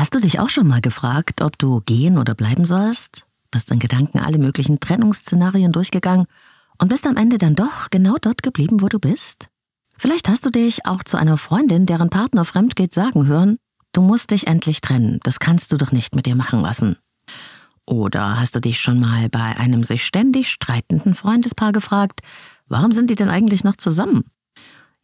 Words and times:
Hast 0.00 0.14
du 0.14 0.18
dich 0.18 0.40
auch 0.40 0.48
schon 0.48 0.66
mal 0.66 0.80
gefragt, 0.80 1.42
ob 1.42 1.58
du 1.58 1.82
gehen 1.82 2.16
oder 2.16 2.34
bleiben 2.34 2.64
sollst? 2.64 3.26
Bist 3.50 3.70
in 3.70 3.78
Gedanken 3.80 4.18
alle 4.18 4.38
möglichen 4.38 4.80
Trennungsszenarien 4.80 5.72
durchgegangen 5.72 6.24
und 6.78 6.88
bist 6.88 7.06
am 7.06 7.18
Ende 7.18 7.36
dann 7.36 7.54
doch 7.54 7.90
genau 7.90 8.14
dort 8.18 8.42
geblieben, 8.42 8.80
wo 8.80 8.88
du 8.88 8.98
bist? 8.98 9.50
Vielleicht 9.98 10.30
hast 10.30 10.46
du 10.46 10.50
dich 10.50 10.86
auch 10.86 11.04
zu 11.04 11.18
einer 11.18 11.36
Freundin, 11.36 11.84
deren 11.84 12.08
Partner 12.08 12.46
fremd 12.46 12.76
geht, 12.76 12.94
sagen 12.94 13.26
hören, 13.26 13.58
du 13.92 14.00
musst 14.00 14.30
dich 14.30 14.46
endlich 14.46 14.80
trennen, 14.80 15.20
das 15.22 15.38
kannst 15.38 15.70
du 15.70 15.76
doch 15.76 15.92
nicht 15.92 16.14
mit 16.14 16.24
dir 16.24 16.34
machen 16.34 16.62
lassen. 16.62 16.96
Oder 17.84 18.40
hast 18.40 18.54
du 18.54 18.60
dich 18.60 18.80
schon 18.80 19.00
mal 19.00 19.28
bei 19.28 19.54
einem 19.58 19.84
sich 19.84 20.06
ständig 20.06 20.50
streitenden 20.50 21.14
Freundespaar 21.14 21.72
gefragt, 21.72 22.22
warum 22.68 22.92
sind 22.92 23.10
die 23.10 23.16
denn 23.16 23.28
eigentlich 23.28 23.64
noch 23.64 23.76
zusammen? 23.76 24.24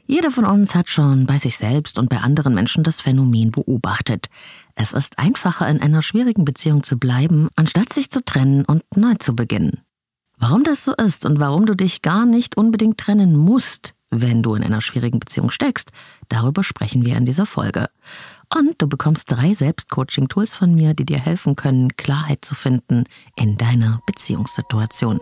Jeder 0.07 0.31
von 0.31 0.45
uns 0.45 0.75
hat 0.75 0.89
schon 0.89 1.27
bei 1.27 1.37
sich 1.37 1.57
selbst 1.57 1.99
und 1.99 2.09
bei 2.09 2.19
anderen 2.19 2.55
Menschen 2.55 2.85
das 2.85 3.01
Phänomen 3.01 3.51
beobachtet. 3.51 4.29
Es 4.77 4.93
ist 4.93 5.19
einfacher, 5.19 5.69
in 5.69 5.83
einer 5.83 6.01
schwierigen 6.01 6.45
Beziehung 6.45 6.85
zu 6.85 6.97
bleiben, 6.97 7.49
anstatt 7.57 7.93
sich 7.93 8.09
zu 8.09 8.25
trennen 8.25 8.65
und 8.65 8.85
neu 8.95 9.15
zu 9.19 9.35
beginnen. 9.35 9.81
Warum 10.39 10.63
das 10.63 10.85
so 10.85 10.93
ist 10.95 11.25
und 11.25 11.41
warum 11.41 11.67
du 11.67 11.75
dich 11.75 12.03
gar 12.03 12.25
nicht 12.25 12.57
unbedingt 12.57 12.99
trennen 12.99 13.37
musst, 13.37 13.95
wenn 14.11 14.43
du 14.43 14.55
in 14.55 14.63
einer 14.63 14.81
schwierigen 14.81 15.19
Beziehung 15.19 15.51
steckst, 15.51 15.91
darüber 16.29 16.63
sprechen 16.63 17.05
wir 17.05 17.17
in 17.17 17.27
dieser 17.27 17.47
Folge. 17.47 17.89
Und 18.55 18.81
du 18.81 18.87
bekommst 18.87 19.31
drei 19.31 19.53
Selbstcoaching-Tools 19.55 20.55
von 20.55 20.75
mir, 20.75 20.95
die 20.95 21.05
dir 21.05 21.19
helfen 21.19 21.57
können, 21.57 21.97
Klarheit 21.97 22.45
zu 22.45 22.55
finden 22.55 23.05
in 23.35 23.57
deiner 23.57 24.01
Beziehungssituation. 24.07 25.21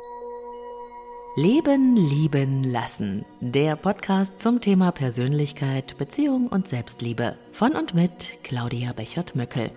Leben, 1.37 1.97
lieben, 1.97 2.63
lassen. 2.63 3.25
Der 3.41 3.75
Podcast 3.75 4.39
zum 4.39 4.61
Thema 4.61 4.93
Persönlichkeit, 4.93 5.99
Beziehung 5.99 6.47
und 6.47 6.69
Selbstliebe. 6.69 7.37
Von 7.51 7.73
und 7.73 7.93
mit 7.93 8.39
Claudia 8.45 8.93
Bechert-Möckel. 8.93 9.73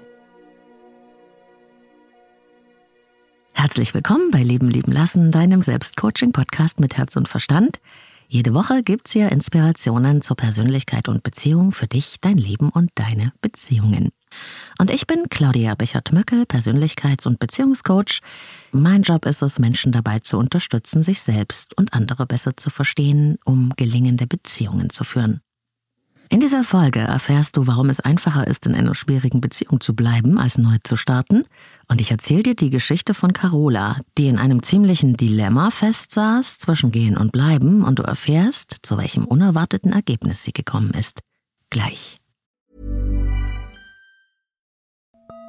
Herzlich 3.53 3.95
willkommen 3.95 4.29
bei 4.29 4.43
Leben, 4.43 4.69
lieben, 4.69 4.91
lassen, 4.91 5.31
deinem 5.31 5.63
Selbstcoaching-Podcast 5.63 6.79
mit 6.79 6.95
Herz 6.95 7.15
und 7.15 7.27
Verstand. 7.27 7.79
Jede 8.27 8.53
Woche 8.53 8.83
gibt's 8.83 9.13
hier 9.13 9.31
Inspirationen 9.31 10.21
zur 10.21 10.37
Persönlichkeit 10.37 11.09
und 11.09 11.23
Beziehung 11.23 11.71
für 11.71 11.87
dich, 11.87 12.21
dein 12.21 12.37
Leben 12.37 12.69
und 12.69 12.91
deine 12.93 13.33
Beziehungen. 13.41 14.11
Und 14.79 14.91
ich 14.91 15.07
bin 15.07 15.29
Claudia 15.29 15.75
Bechert-Möckel, 15.75 16.43
Persönlichkeits- 16.43 17.25
und 17.25 17.39
Beziehungscoach. 17.39 18.19
Mein 18.71 19.01
Job 19.01 19.25
ist 19.25 19.41
es, 19.41 19.59
Menschen 19.59 19.91
dabei 19.91 20.19
zu 20.19 20.37
unterstützen, 20.37 21.03
sich 21.03 21.21
selbst 21.21 21.77
und 21.77 21.93
andere 21.93 22.25
besser 22.25 22.55
zu 22.57 22.69
verstehen, 22.69 23.37
um 23.45 23.73
gelingende 23.75 24.27
Beziehungen 24.27 24.89
zu 24.89 25.03
führen. 25.03 25.41
In 26.29 26.41
dieser 26.41 26.65
Folge 26.65 26.99
erfährst 26.99 27.55
du, 27.55 27.67
warum 27.67 27.89
es 27.89 28.01
einfacher 28.01 28.47
ist, 28.47 28.65
in 28.65 28.75
einer 28.75 28.95
schwierigen 28.95 29.39
Beziehung 29.39 29.79
zu 29.79 29.95
bleiben, 29.95 30.37
als 30.37 30.57
neu 30.57 30.77
zu 30.83 30.97
starten. 30.97 31.45
Und 31.87 32.01
ich 32.01 32.11
erzähle 32.11 32.43
dir 32.43 32.55
die 32.55 32.69
Geschichte 32.69 33.13
von 33.13 33.31
Carola, 33.31 33.97
die 34.17 34.27
in 34.27 34.37
einem 34.37 34.61
ziemlichen 34.61 35.15
Dilemma 35.15 35.69
festsaß 35.69 36.59
zwischen 36.59 36.91
Gehen 36.91 37.15
und 37.15 37.31
Bleiben, 37.31 37.83
und 37.83 37.99
du 37.99 38.03
erfährst, 38.03 38.75
zu 38.81 38.97
welchem 38.97 39.23
unerwarteten 39.23 39.93
Ergebnis 39.93 40.43
sie 40.43 40.51
gekommen 40.51 40.91
ist. 40.91 41.21
Gleich. 41.69 42.17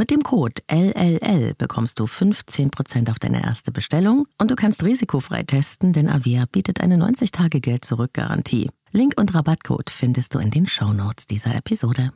Mit 0.00 0.10
dem 0.10 0.22
Code 0.22 0.62
LLL 0.66 1.52
bekommst 1.58 2.00
du 2.00 2.04
15% 2.04 3.10
auf 3.10 3.18
deine 3.18 3.44
erste 3.44 3.70
Bestellung 3.70 4.26
und 4.38 4.50
du 4.50 4.54
kannst 4.54 4.82
risikofrei 4.82 5.42
testen, 5.42 5.92
denn 5.92 6.08
Avea 6.08 6.46
bietet 6.50 6.80
eine 6.80 6.96
90-Tage-Geld-Zurück-Garantie. 6.96 8.70
Link 8.92 9.20
und 9.20 9.34
Rabattcode 9.34 9.90
findest 9.90 10.34
du 10.34 10.38
in 10.38 10.50
den 10.50 10.66
Shownotes 10.66 11.26
dieser 11.26 11.54
Episode. 11.54 12.12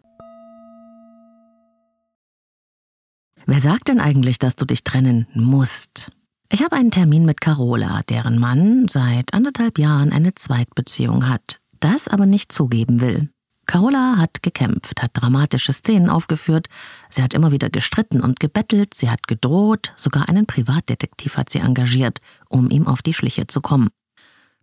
Wer 3.45 3.61
sagt 3.61 3.89
denn 3.89 4.01
eigentlich, 4.01 4.39
dass 4.39 4.57
du 4.57 4.65
dich 4.65 4.83
trennen 4.83 5.27
musst? 5.35 6.11
Ich 6.51 6.63
habe 6.63 6.77
einen 6.77 6.91
Termin 6.91 7.27
mit 7.27 7.43
Carola, 7.43 8.01
deren 8.09 8.39
Mann 8.39 8.89
seit 8.89 9.35
anderthalb 9.35 9.79
Jahren 9.79 10.11
eine 10.11 10.35
Zweitbeziehung 10.35 11.29
hat, 11.29 11.61
das 11.81 12.09
aber 12.09 12.25
nicht 12.25 12.51
zugeben 12.51 13.03
will. 13.03 13.29
Carola 13.67 14.17
hat 14.19 14.43
gekämpft, 14.43 15.03
hat 15.03 15.11
dramatische 15.15 15.73
Szenen 15.73 16.11
aufgeführt, 16.11 16.69
sie 17.11 17.23
hat 17.23 17.35
immer 17.35 17.53
wieder 17.53 17.71
gestritten 17.71 18.21
und 18.21 18.41
gebettelt, 18.41 18.95
sie 18.95 19.11
hat 19.11 19.27
gedroht, 19.27 19.93
sogar 19.97 20.29
einen 20.29 20.47
Privatdetektiv 20.47 21.37
hat 21.37 21.51
sie 21.51 21.59
engagiert, 21.59 22.21
um 22.49 22.71
ihm 22.71 22.87
auf 22.87 23.03
die 23.03 23.15
Schliche 23.15 23.47
zu 23.47 23.61
kommen. 23.61 23.91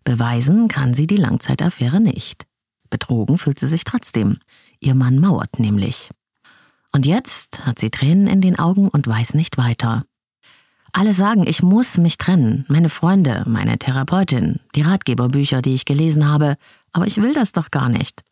Beweisen 0.04 0.68
kann 0.68 0.94
sie 0.94 1.08
die 1.08 1.18
Langzeitaffäre 1.18 2.00
nicht. 2.00 2.46
Betrogen 2.90 3.38
fühlt 3.38 3.60
sie 3.60 3.68
sich 3.68 3.84
trotzdem. 3.84 4.38
Ihr 4.80 4.96
Mann 4.96 5.20
mauert 5.20 5.60
nämlich. 5.60 6.10
Und 6.92 7.06
jetzt 7.06 7.66
hat 7.66 7.80
sie 7.80 7.90
Tränen 7.90 8.28
in 8.28 8.42
den 8.42 8.60
Augen 8.60 8.90
und 8.90 9.08
weiß 9.08 9.34
nicht 9.34 9.58
weiter. 9.58 10.04
Alle 10.94 11.14
sagen, 11.14 11.48
ich 11.48 11.64
muss 11.64 11.98
mich 11.98 12.18
trennen, 12.18 12.66
meine 12.68 12.90
Freunde, 12.90 13.46
meine 13.48 13.80
Therapeutin, 13.80 14.60
die 14.76 14.82
Ratgeberbücher, 14.82 15.62
die 15.62 15.74
ich 15.74 15.86
gelesen 15.86 16.28
habe, 16.28 16.58
aber 16.92 17.08
ich 17.08 17.22
will 17.22 17.34
das 17.34 17.54
doch 17.54 17.72
gar 17.72 17.88
nicht. 17.88 18.24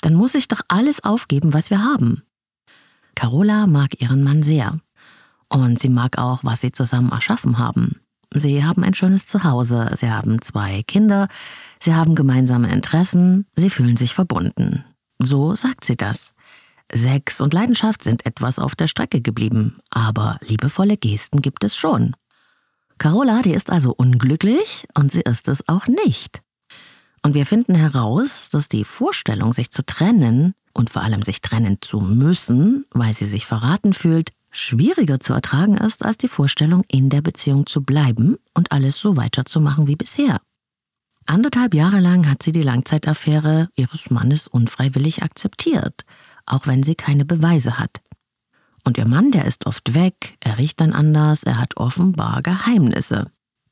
Dann 0.00 0.14
muss 0.14 0.34
ich 0.34 0.48
doch 0.48 0.60
alles 0.68 1.02
aufgeben, 1.04 1.52
was 1.52 1.70
wir 1.70 1.82
haben. 1.82 2.22
Carola 3.14 3.66
mag 3.66 4.00
ihren 4.00 4.22
Mann 4.22 4.42
sehr. 4.42 4.80
Und 5.48 5.78
sie 5.78 5.88
mag 5.88 6.18
auch, 6.18 6.44
was 6.44 6.60
sie 6.60 6.72
zusammen 6.72 7.10
erschaffen 7.12 7.58
haben. 7.58 8.00
Sie 8.32 8.64
haben 8.64 8.84
ein 8.84 8.94
schönes 8.94 9.26
Zuhause, 9.26 9.90
sie 9.96 10.10
haben 10.10 10.40
zwei 10.40 10.82
Kinder, 10.84 11.28
sie 11.80 11.94
haben 11.94 12.14
gemeinsame 12.14 12.70
Interessen, 12.72 13.46
sie 13.56 13.70
fühlen 13.70 13.96
sich 13.96 14.14
verbunden. 14.14 14.84
So 15.18 15.56
sagt 15.56 15.84
sie 15.84 15.96
das. 15.96 16.32
Sex 16.92 17.40
und 17.40 17.52
Leidenschaft 17.52 18.02
sind 18.02 18.26
etwas 18.26 18.58
auf 18.58 18.76
der 18.76 18.86
Strecke 18.86 19.20
geblieben, 19.20 19.78
aber 19.90 20.38
liebevolle 20.42 20.96
Gesten 20.96 21.42
gibt 21.42 21.64
es 21.64 21.76
schon. 21.76 22.14
Carola, 22.98 23.42
die 23.42 23.52
ist 23.52 23.70
also 23.70 23.94
unglücklich 23.96 24.86
und 24.96 25.10
sie 25.10 25.22
ist 25.22 25.48
es 25.48 25.66
auch 25.68 25.86
nicht. 25.86 26.42
Und 27.22 27.34
wir 27.34 27.46
finden 27.46 27.74
heraus, 27.74 28.48
dass 28.50 28.68
die 28.68 28.84
Vorstellung, 28.84 29.52
sich 29.52 29.70
zu 29.70 29.84
trennen 29.84 30.54
und 30.72 30.90
vor 30.90 31.02
allem 31.02 31.22
sich 31.22 31.42
trennen 31.42 31.78
zu 31.80 32.00
müssen, 32.00 32.86
weil 32.90 33.12
sie 33.12 33.26
sich 33.26 33.46
verraten 33.46 33.92
fühlt, 33.92 34.30
schwieriger 34.50 35.20
zu 35.20 35.32
ertragen 35.32 35.76
ist 35.76 36.04
als 36.04 36.16
die 36.16 36.28
Vorstellung, 36.28 36.82
in 36.88 37.10
der 37.10 37.20
Beziehung 37.20 37.66
zu 37.66 37.82
bleiben 37.82 38.36
und 38.54 38.72
alles 38.72 38.96
so 38.96 39.16
weiterzumachen 39.16 39.86
wie 39.86 39.96
bisher. 39.96 40.40
Anderthalb 41.26 41.74
Jahre 41.74 42.00
lang 42.00 42.28
hat 42.28 42.42
sie 42.42 42.52
die 42.52 42.62
Langzeitaffäre 42.62 43.68
ihres 43.76 44.10
Mannes 44.10 44.48
unfreiwillig 44.48 45.22
akzeptiert 45.22 46.04
auch 46.50 46.66
wenn 46.66 46.82
sie 46.82 46.94
keine 46.94 47.24
Beweise 47.24 47.78
hat. 47.78 48.00
Und 48.84 48.98
ihr 48.98 49.06
Mann, 49.06 49.30
der 49.30 49.44
ist 49.44 49.66
oft 49.66 49.94
weg, 49.94 50.36
er 50.40 50.58
riecht 50.58 50.80
dann 50.80 50.92
anders, 50.92 51.42
er 51.42 51.58
hat 51.58 51.76
offenbar 51.76 52.42
Geheimnisse. 52.42 53.30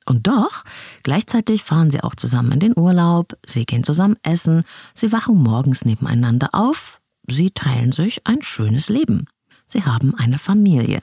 Und 0.08 0.26
doch, 0.26 0.64
gleichzeitig 1.02 1.64
fahren 1.64 1.90
sie 1.90 2.02
auch 2.02 2.14
zusammen 2.14 2.52
in 2.52 2.60
den 2.60 2.78
Urlaub, 2.78 3.36
sie 3.46 3.66
gehen 3.66 3.84
zusammen 3.84 4.16
essen, 4.22 4.64
sie 4.94 5.12
wachen 5.12 5.36
morgens 5.36 5.84
nebeneinander 5.84 6.48
auf, 6.52 6.98
sie 7.28 7.50
teilen 7.50 7.92
sich 7.92 8.26
ein 8.26 8.40
schönes 8.40 8.88
Leben. 8.88 9.26
sie 9.66 9.84
haben 9.84 10.14
eine 10.14 10.38
Familie. 10.38 11.00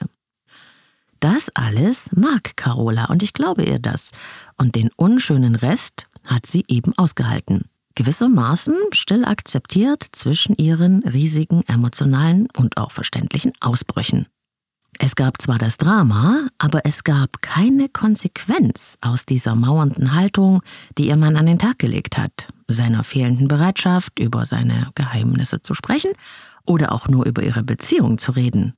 Das 1.20 1.46
alles 1.54 2.06
mag 2.12 2.56
Carola 2.56 3.04
und 3.04 3.22
ich 3.22 3.32
glaube 3.32 3.62
ihr 3.62 3.78
das. 3.78 4.10
Und 4.56 4.74
den 4.74 4.90
unschönen 4.96 5.54
Rest 5.54 6.08
hat 6.24 6.46
sie 6.46 6.64
eben 6.66 6.92
ausgehalten. 6.98 7.66
Gewissermaßen 7.94 8.74
still 8.92 9.24
akzeptiert 9.24 10.04
zwischen 10.12 10.56
ihren 10.56 11.04
riesigen 11.04 11.62
emotionalen 11.68 12.48
und 12.56 12.76
auch 12.76 12.90
verständlichen 12.90 13.52
Ausbrüchen. 13.60 14.26
Es 14.98 15.14
gab 15.14 15.40
zwar 15.42 15.58
das 15.58 15.76
Drama, 15.76 16.48
aber 16.58 16.82
es 16.84 17.04
gab 17.04 17.42
keine 17.42 17.88
Konsequenz 17.88 18.96
aus 19.00 19.26
dieser 19.26 19.54
mauernden 19.54 20.14
Haltung, 20.14 20.62
die 20.96 21.08
ihr 21.08 21.16
Mann 21.16 21.36
an 21.36 21.46
den 21.46 21.58
Tag 21.58 21.78
gelegt 21.78 22.16
hat, 22.16 22.48
seiner 22.66 23.04
fehlenden 23.04 23.48
Bereitschaft, 23.48 24.18
über 24.18 24.44
seine 24.44 24.90
Geheimnisse 24.94 25.60
zu 25.60 25.74
sprechen 25.74 26.12
oder 26.66 26.92
auch 26.92 27.08
nur 27.08 27.26
über 27.26 27.42
ihre 27.42 27.62
Beziehung 27.62 28.18
zu 28.18 28.32
reden. 28.32 28.74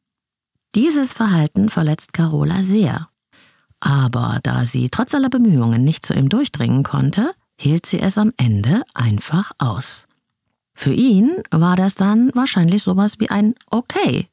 Dieses 0.75 1.13
Verhalten 1.13 1.71
verletzt 1.71 2.13
Carola 2.13 2.63
sehr. 2.63 3.09
Aber 3.81 4.41
da 4.43 4.65
sie 4.65 4.89
trotz 4.89 5.15
aller 5.15 5.31
Bemühungen 5.31 5.85
nicht 5.85 6.05
zu 6.05 6.15
ihm 6.15 6.29
durchdringen 6.29 6.83
konnte, 6.83 7.33
hielt 7.57 7.87
sie 7.87 8.01
es 8.01 8.19
am 8.19 8.33
Ende 8.37 8.83
einfach 8.93 9.53
aus. 9.59 10.07
Für 10.75 10.93
ihn 10.93 11.43
war 11.51 11.77
das 11.77 11.95
dann 11.95 12.31
wahrscheinlich 12.35 12.83
sowas 12.83 13.19
wie 13.19 13.31
ein 13.31 13.55
Okay. 13.71 14.29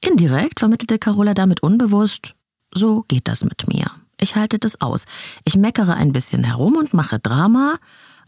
Indirekt 0.00 0.60
vermittelte 0.60 0.98
Carola 0.98 1.34
damit 1.34 1.62
unbewusst, 1.62 2.34
so 2.74 3.04
geht 3.08 3.28
das 3.28 3.44
mit 3.44 3.68
mir. 3.68 3.90
Ich 4.18 4.36
halte 4.36 4.58
das 4.58 4.80
aus. 4.80 5.04
Ich 5.44 5.56
meckere 5.56 5.94
ein 5.94 6.12
bisschen 6.12 6.44
herum 6.44 6.76
und 6.76 6.94
mache 6.94 7.18
Drama, 7.18 7.78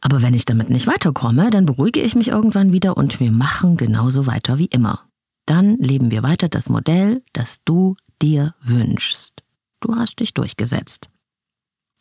aber 0.00 0.23
wenn 0.23 0.35
ich 0.35 0.44
damit 0.44 0.70
nicht 0.70 0.87
weiterkomme, 0.87 1.50
dann 1.50 1.67
beruhige 1.67 2.00
ich 2.00 2.15
mich 2.15 2.29
irgendwann 2.29 2.73
wieder 2.73 2.97
und 2.97 3.20
wir 3.20 3.32
machen 3.32 3.76
genauso 3.76 4.26
weiter 4.26 4.59
wie 4.59 4.67
immer. 4.67 5.09
Dann 5.47 5.76
leben 5.76 6.11
wir 6.11 6.23
weiter 6.23 6.49
das 6.49 6.69
Modell, 6.69 7.23
das 7.32 7.59
du 7.65 7.97
dir 8.21 8.53
wünschst. 8.61 9.43
Du 9.81 9.94
hast 9.94 10.21
dich 10.21 10.35
durchgesetzt. 10.35 11.09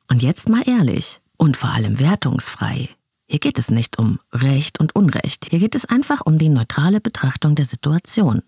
Und 0.10 0.22
jetzt 0.22 0.50
mal 0.50 0.68
ehrlich 0.68 1.22
und 1.38 1.58
vor 1.58 1.70
allem 1.70 2.00
wertungsfrei. 2.00 2.90
Hier 3.30 3.40
geht 3.40 3.60
es 3.60 3.70
nicht 3.70 4.00
um 4.00 4.20
Recht 4.32 4.80
und 4.80 4.96
Unrecht. 4.96 5.48
Hier 5.50 5.60
geht 5.60 5.76
es 5.76 5.86
einfach 5.86 6.22
um 6.26 6.38
die 6.38 6.50
neutrale 6.50 7.02
Betrachtung 7.02 7.56
der 7.56 7.66
Situation. 7.66 8.42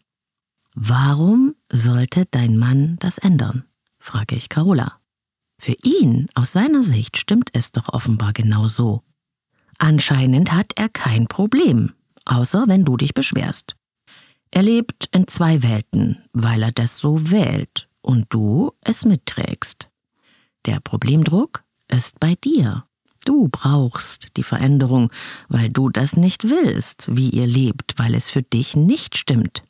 Warum 0.81 1.55
sollte 1.69 2.25
dein 2.31 2.57
Mann 2.57 2.95
das 3.01 3.17
ändern? 3.17 3.65
frage 3.99 4.37
ich 4.37 4.47
Carola. 4.47 5.01
Für 5.59 5.75
ihn, 5.83 6.29
aus 6.35 6.53
seiner 6.53 6.83
Sicht, 6.83 7.17
stimmt 7.17 7.49
es 7.51 7.73
doch 7.73 7.89
offenbar 7.89 8.31
genau 8.31 8.69
so. 8.69 9.03
Anscheinend 9.77 10.53
hat 10.53 10.71
er 10.77 10.87
kein 10.87 11.27
Problem, 11.27 11.91
außer 12.23 12.63
wenn 12.67 12.85
du 12.85 12.95
dich 12.95 13.13
beschwerst. 13.13 13.75
Er 14.51 14.61
lebt 14.61 15.09
in 15.11 15.27
zwei 15.27 15.63
Welten, 15.63 16.23
weil 16.31 16.63
er 16.63 16.71
das 16.71 16.97
so 16.97 17.29
wählt 17.29 17.89
und 17.99 18.27
du 18.29 18.71
es 18.79 19.03
mitträgst. 19.03 19.89
Der 20.65 20.79
Problemdruck 20.79 21.65
ist 21.89 22.21
bei 22.21 22.35
dir. 22.35 22.85
Du 23.25 23.49
brauchst 23.49 24.37
die 24.37 24.43
Veränderung, 24.43 25.11
weil 25.49 25.69
du 25.69 25.89
das 25.89 26.15
nicht 26.15 26.45
willst, 26.45 27.13
wie 27.13 27.31
ihr 27.31 27.47
lebt, 27.47 27.95
weil 27.99 28.15
es 28.15 28.29
für 28.29 28.43
dich 28.43 28.77
nicht 28.77 29.17
stimmt. 29.17 29.63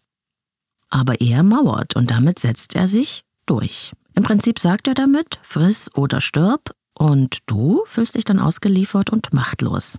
Aber 0.89 1.21
er 1.21 1.43
mauert 1.43 1.95
und 1.95 2.11
damit 2.11 2.39
setzt 2.39 2.75
er 2.75 2.87
sich 2.87 3.23
durch. 3.45 3.91
Im 4.15 4.23
Prinzip 4.23 4.59
sagt 4.59 4.87
er 4.87 4.95
damit, 4.95 5.39
friss 5.43 5.89
oder 5.95 6.21
stirb, 6.21 6.71
und 6.97 7.37
du 7.45 7.83
fühlst 7.85 8.15
dich 8.15 8.25
dann 8.25 8.39
ausgeliefert 8.39 9.09
und 9.09 9.31
machtlos. 9.33 9.97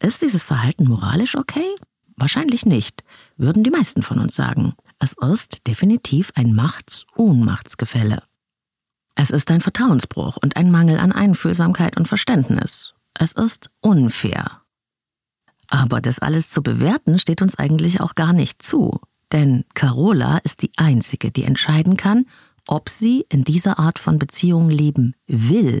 Ist 0.00 0.22
dieses 0.22 0.44
Verhalten 0.44 0.86
moralisch 0.86 1.34
okay? 1.34 1.74
Wahrscheinlich 2.16 2.64
nicht, 2.64 3.02
würden 3.36 3.64
die 3.64 3.70
meisten 3.70 4.02
von 4.02 4.18
uns 4.18 4.36
sagen. 4.36 4.74
Es 5.00 5.14
ist 5.20 5.66
definitiv 5.66 6.32
ein 6.36 6.54
Machts-Ohnmachtsgefälle. 6.54 8.22
Es 9.16 9.30
ist 9.30 9.50
ein 9.50 9.60
Vertrauensbruch 9.60 10.36
und 10.36 10.56
ein 10.56 10.70
Mangel 10.70 10.98
an 10.98 11.10
Einfühlsamkeit 11.10 11.96
und 11.96 12.06
Verständnis. 12.06 12.94
Es 13.14 13.32
ist 13.32 13.70
unfair. 13.80 14.62
Aber 15.68 16.00
das 16.00 16.20
alles 16.20 16.50
zu 16.50 16.62
bewerten 16.62 17.18
steht 17.18 17.42
uns 17.42 17.58
eigentlich 17.58 18.00
auch 18.00 18.14
gar 18.14 18.32
nicht 18.32 18.62
zu. 18.62 19.00
Denn 19.32 19.64
Carola 19.74 20.38
ist 20.38 20.62
die 20.62 20.72
Einzige, 20.76 21.30
die 21.30 21.44
entscheiden 21.44 21.96
kann, 21.96 22.26
ob 22.66 22.88
sie 22.88 23.24
in 23.28 23.44
dieser 23.44 23.78
Art 23.78 23.98
von 23.98 24.18
Beziehung 24.18 24.70
leben 24.70 25.14
will. 25.26 25.80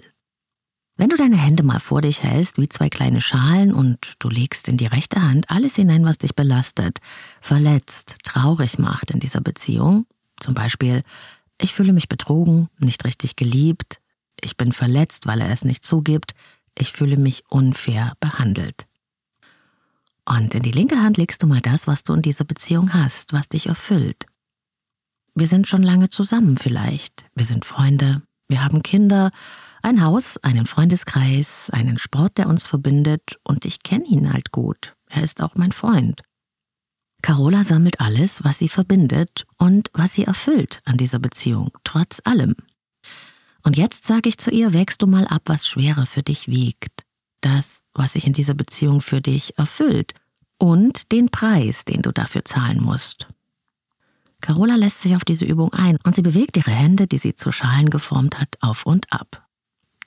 Wenn 0.96 1.10
du 1.10 1.16
deine 1.16 1.36
Hände 1.36 1.62
mal 1.62 1.78
vor 1.78 2.00
dich 2.00 2.24
hältst 2.24 2.58
wie 2.58 2.68
zwei 2.68 2.88
kleine 2.88 3.20
Schalen 3.20 3.72
und 3.72 4.14
du 4.18 4.28
legst 4.28 4.66
in 4.66 4.76
die 4.76 4.86
rechte 4.86 5.22
Hand 5.22 5.48
alles 5.48 5.76
hinein, 5.76 6.04
was 6.04 6.18
dich 6.18 6.34
belastet, 6.34 6.98
verletzt, 7.40 8.16
traurig 8.24 8.80
macht 8.80 9.12
in 9.12 9.20
dieser 9.20 9.40
Beziehung, 9.40 10.06
zum 10.40 10.54
Beispiel, 10.54 11.02
ich 11.60 11.72
fühle 11.72 11.92
mich 11.92 12.08
betrogen, 12.08 12.68
nicht 12.78 13.04
richtig 13.04 13.36
geliebt, 13.36 14.00
ich 14.40 14.56
bin 14.56 14.72
verletzt, 14.72 15.26
weil 15.26 15.40
er 15.40 15.50
es 15.50 15.64
nicht 15.64 15.84
zugibt, 15.84 16.32
ich 16.76 16.92
fühle 16.92 17.16
mich 17.16 17.44
unfair 17.48 18.14
behandelt. 18.18 18.88
Und 20.28 20.54
in 20.54 20.62
die 20.62 20.72
linke 20.72 21.00
Hand 21.00 21.16
legst 21.16 21.42
du 21.42 21.46
mal 21.46 21.62
das, 21.62 21.86
was 21.86 22.04
du 22.04 22.12
in 22.12 22.20
dieser 22.20 22.44
Beziehung 22.44 22.92
hast, 22.92 23.32
was 23.32 23.48
dich 23.48 23.66
erfüllt. 23.66 24.26
Wir 25.34 25.46
sind 25.46 25.66
schon 25.66 25.82
lange 25.82 26.10
zusammen 26.10 26.58
vielleicht. 26.58 27.24
Wir 27.34 27.46
sind 27.46 27.64
Freunde. 27.64 28.22
Wir 28.46 28.62
haben 28.62 28.82
Kinder, 28.82 29.30
ein 29.82 30.02
Haus, 30.02 30.36
einen 30.38 30.66
Freundeskreis, 30.66 31.70
einen 31.70 31.96
Sport, 31.96 32.36
der 32.36 32.48
uns 32.48 32.66
verbindet 32.66 33.38
und 33.42 33.64
ich 33.64 33.82
kenne 33.82 34.04
ihn 34.04 34.32
halt 34.32 34.52
gut. 34.52 34.94
Er 35.08 35.22
ist 35.22 35.42
auch 35.42 35.54
mein 35.54 35.72
Freund. 35.72 36.22
Carola 37.22 37.64
sammelt 37.64 38.00
alles, 38.00 38.44
was 38.44 38.58
sie 38.58 38.68
verbindet 38.68 39.46
und 39.56 39.90
was 39.94 40.12
sie 40.12 40.24
erfüllt 40.24 40.80
an 40.84 40.96
dieser 40.96 41.18
Beziehung, 41.18 41.70
trotz 41.84 42.20
allem. 42.24 42.54
Und 43.62 43.76
jetzt 43.76 44.04
sage 44.04 44.28
ich 44.28 44.38
zu 44.38 44.50
ihr, 44.50 44.72
wägst 44.72 45.02
du 45.02 45.06
mal 45.06 45.26
ab, 45.26 45.42
was 45.46 45.66
schwerer 45.66 46.06
für 46.06 46.22
dich 46.22 46.48
wiegt. 46.48 47.04
Das, 47.40 47.82
was 47.92 48.14
sich 48.14 48.26
in 48.26 48.32
dieser 48.32 48.54
Beziehung 48.54 49.00
für 49.00 49.20
dich 49.20 49.58
erfüllt 49.58 50.14
und 50.58 51.12
den 51.12 51.30
Preis, 51.30 51.84
den 51.84 52.02
du 52.02 52.12
dafür 52.12 52.44
zahlen 52.44 52.82
musst. 52.82 53.28
Carola 54.40 54.76
lässt 54.76 55.00
sich 55.00 55.16
auf 55.16 55.24
diese 55.24 55.44
Übung 55.44 55.72
ein 55.72 55.98
und 56.04 56.14
sie 56.14 56.22
bewegt 56.22 56.56
ihre 56.56 56.70
Hände, 56.70 57.06
die 57.06 57.18
sie 57.18 57.34
zu 57.34 57.50
Schalen 57.50 57.90
geformt 57.90 58.38
hat, 58.38 58.56
auf 58.60 58.86
und 58.86 59.12
ab. 59.12 59.46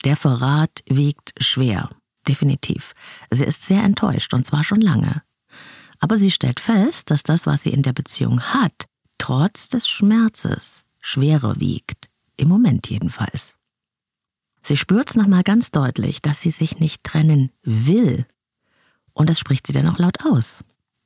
Der 0.06 0.16
Verrat 0.16 0.84
wiegt 0.88 1.34
schwer, 1.38 1.90
definitiv. 2.28 2.94
Sie 3.30 3.44
ist 3.44 3.64
sehr 3.64 3.84
enttäuscht 3.84 4.34
und 4.34 4.46
zwar 4.46 4.64
schon 4.64 4.82
lange. 4.82 5.22
Aber 6.00 6.18
sie 6.18 6.32
stellt 6.32 6.60
fest, 6.60 7.12
dass 7.12 7.24
das, 7.24 7.46
was 7.46 7.64
sie 7.64 7.72
in 7.72 7.84
der 7.84 7.94
Beziehung 7.94 8.42
hat, 8.42 8.88
trotz 9.18 9.68
des 9.68 9.88
Schmerzes 9.88 10.86
schwerer 11.00 11.60
wiegt. 11.60 12.10
Im 12.38 12.48
Moment 12.48 12.90
jedenfalls. 12.90 13.56
Sie 14.64 14.78
spürt 14.78 15.10
es 15.10 15.16
nochmal 15.16 15.44
ganz 15.44 15.72
deutlich, 15.72 16.22
dass 16.22 16.42
sie 16.42 16.50
sich 16.50 16.80
nicht 16.80 17.04
trennen 17.04 17.52
will. 17.64 18.26
Und 19.14 19.30
das 19.30 19.40
spricht 19.40 19.68
sie 19.68 19.74
dann 19.74 19.88
auch 19.88 19.98
laut 19.98 20.26
aus. 20.26 20.64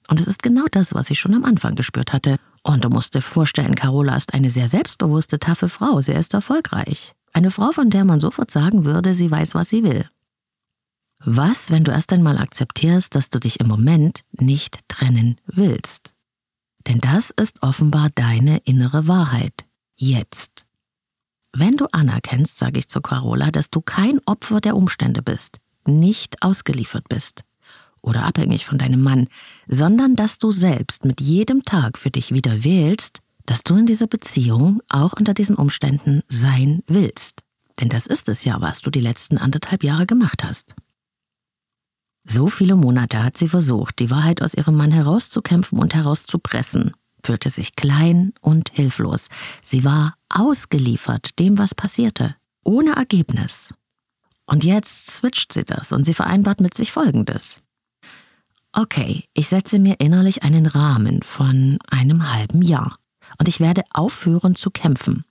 Und 0.07 0.19
es 0.19 0.27
ist 0.27 0.43
genau 0.43 0.65
das, 0.71 0.93
was 0.93 1.09
ich 1.09 1.19
schon 1.19 1.33
am 1.33 1.45
Anfang 1.45 1.75
gespürt 1.75 2.13
hatte. 2.13 2.38
Und 2.63 2.85
du 2.85 2.89
musst 2.89 3.15
dir 3.15 3.21
vorstellen, 3.21 3.75
Carola 3.75 4.15
ist 4.15 4.33
eine 4.33 4.50
sehr 4.50 4.67
selbstbewusste, 4.67 5.39
taffe 5.39 5.69
Frau. 5.69 6.01
Sie 6.01 6.12
ist 6.12 6.33
erfolgreich. 6.33 7.13
Eine 7.33 7.51
Frau, 7.51 7.71
von 7.71 7.89
der 7.89 8.05
man 8.05 8.19
sofort 8.19 8.51
sagen 8.51 8.85
würde, 8.85 9.13
sie 9.13 9.29
weiß, 9.29 9.55
was 9.55 9.69
sie 9.69 9.83
will. 9.83 10.07
Was, 11.19 11.71
wenn 11.71 11.83
du 11.83 11.91
erst 11.91 12.13
einmal 12.13 12.38
akzeptierst, 12.38 13.15
dass 13.15 13.29
du 13.29 13.39
dich 13.39 13.59
im 13.59 13.67
Moment 13.67 14.21
nicht 14.31 14.79
trennen 14.88 15.38
willst? 15.47 16.13
Denn 16.88 17.00
das 17.00 17.31
ist 17.31 17.63
offenbar 17.63 18.09
deine 18.13 18.57
innere 18.59 19.07
Wahrheit. 19.07 19.65
Jetzt. 19.95 20.65
Wenn 21.51 21.77
du 21.77 21.88
anerkennst, 21.88 22.57
sage 22.57 22.79
ich 22.79 22.89
zu 22.89 23.01
Carola, 23.01 23.50
dass 23.50 23.69
du 23.69 23.81
kein 23.81 24.19
Opfer 24.25 24.59
der 24.59 24.75
Umstände 24.75 25.21
bist, 25.21 25.62
nicht 25.88 26.43
ausgeliefert 26.43 27.07
bist, 27.07 27.45
oder 28.05 28.24
abhängig 28.24 28.65
von 28.65 28.77
deinem 28.77 29.01
Mann, 29.01 29.27
sondern 29.67 30.15
dass 30.15 30.38
du 30.38 30.51
selbst 30.51 31.05
mit 31.05 31.21
jedem 31.21 31.63
Tag 31.63 31.97
für 31.97 32.12
dich 32.12 32.33
wieder 32.33 32.63
wählst, 32.63 33.21
dass 33.45 33.63
du 33.63 33.75
in 33.75 33.85
dieser 33.85 34.07
Beziehung 34.07 34.81
auch 34.89 35.13
unter 35.13 35.33
diesen 35.33 35.55
Umständen 35.55 36.21
sein 36.27 36.83
willst. 36.88 37.43
Denn 37.79 37.89
das 37.89 38.05
ist 38.05 38.29
es 38.29 38.45
ja, 38.45 38.62
was 38.62 38.81
du 38.81 38.89
die 38.89 39.01
letzten 39.01 39.38
anderthalb 39.38 39.83
Jahre 39.83 40.05
gemacht 40.05 40.43
hast. 40.43 40.75
So 42.27 42.47
viele 42.47 42.75
Monate 42.75 43.24
hat 43.24 43.38
sie 43.38 43.47
versucht, 43.47 44.00
die 44.00 44.09
Wahrheit 44.09 44.41
aus 44.41 44.55
ihrem 44.55 44.75
Mann 44.75 44.91
herauszukämpfen 44.91 45.77
und 45.77 45.93
herauszupressen, 45.93 46.93
fühlte 47.24 47.50
sich 47.50 47.75
klein 47.75 48.33
und 48.41 48.71
hilflos. 48.74 49.27
Sie 49.62 49.83
war 49.83 50.15
ausgeliefert 50.29 51.38
dem, 51.38 51.57
was 51.57 51.75
passierte, 51.75 52.35
ohne 52.63 52.95
Ergebnis. 52.95 53.74
Und 54.47 54.63
jetzt 54.63 55.12
switcht 55.12 55.53
sie 55.53 55.65
das 55.65 55.91
und 55.91 56.03
sie 56.03 56.13
vereinbart 56.13 56.62
mit 56.62 56.74
sich 56.74 56.91
Folgendes. 56.91 57.62
Okay, 58.77 59.24
ich 59.34 59.48
setze 59.48 59.79
mir 59.79 60.01
innerlich 60.01 60.44
einen 60.44 60.65
Rahmen 60.65 61.22
von 61.22 61.77
einem 61.89 62.34
halben 62.34 62.62
Jahr. 62.62 62.98
Und 63.39 63.48
ich 63.48 63.62
werde 63.62 63.84
aufhören 63.94 64.55
zu 64.55 64.70
kämpfen. 64.70 65.24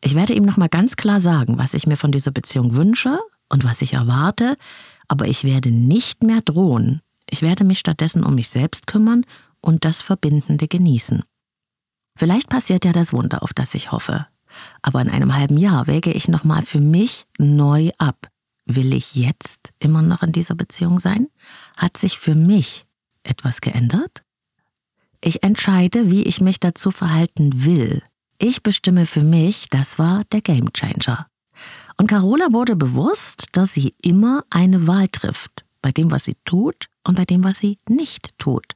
Ich 0.00 0.16
werde 0.16 0.34
ihm 0.34 0.44
nochmal 0.44 0.68
ganz 0.68 0.96
klar 0.96 1.20
sagen, 1.20 1.58
was 1.58 1.74
ich 1.74 1.86
mir 1.86 1.96
von 1.96 2.10
dieser 2.10 2.32
Beziehung 2.32 2.74
wünsche 2.74 3.20
und 3.48 3.62
was 3.62 3.82
ich 3.82 3.92
erwarte, 3.92 4.56
aber 5.06 5.28
ich 5.28 5.44
werde 5.44 5.70
nicht 5.70 6.24
mehr 6.24 6.40
drohen. 6.44 7.02
Ich 7.30 7.40
werde 7.40 7.62
mich 7.62 7.78
stattdessen 7.78 8.24
um 8.24 8.34
mich 8.34 8.48
selbst 8.48 8.88
kümmern 8.88 9.24
und 9.60 9.84
das 9.84 10.02
Verbindende 10.02 10.66
genießen. 10.66 11.22
Vielleicht 12.18 12.48
passiert 12.48 12.84
ja 12.84 12.92
das 12.92 13.12
Wunder, 13.12 13.44
auf 13.44 13.54
das 13.54 13.74
ich 13.74 13.92
hoffe. 13.92 14.26
Aber 14.82 15.00
in 15.00 15.08
einem 15.08 15.36
halben 15.36 15.56
Jahr 15.56 15.86
wäge 15.86 16.12
ich 16.12 16.26
nochmal 16.26 16.62
für 16.62 16.80
mich 16.80 17.26
neu 17.38 17.90
ab. 17.98 18.31
Will 18.64 18.94
ich 18.94 19.14
jetzt 19.14 19.72
immer 19.78 20.02
noch 20.02 20.22
in 20.22 20.32
dieser 20.32 20.54
Beziehung 20.54 20.98
sein? 20.98 21.28
Hat 21.76 21.96
sich 21.96 22.18
für 22.18 22.34
mich 22.34 22.84
etwas 23.22 23.60
geändert? 23.60 24.22
Ich 25.20 25.42
entscheide, 25.42 26.10
wie 26.10 26.22
ich 26.22 26.40
mich 26.40 26.60
dazu 26.60 26.90
verhalten 26.90 27.64
will. 27.64 28.02
Ich 28.38 28.62
bestimme 28.62 29.06
für 29.06 29.22
mich, 29.22 29.68
das 29.68 29.98
war 29.98 30.24
der 30.32 30.40
Gamechanger. 30.40 31.26
Und 31.96 32.08
Carola 32.08 32.52
wurde 32.52 32.74
bewusst, 32.74 33.46
dass 33.52 33.74
sie 33.74 33.94
immer 34.02 34.44
eine 34.50 34.86
Wahl 34.86 35.08
trifft, 35.08 35.64
bei 35.80 35.92
dem, 35.92 36.10
was 36.10 36.24
sie 36.24 36.36
tut 36.44 36.88
und 37.04 37.16
bei 37.16 37.24
dem, 37.24 37.44
was 37.44 37.58
sie 37.58 37.78
nicht 37.88 38.36
tut. 38.38 38.74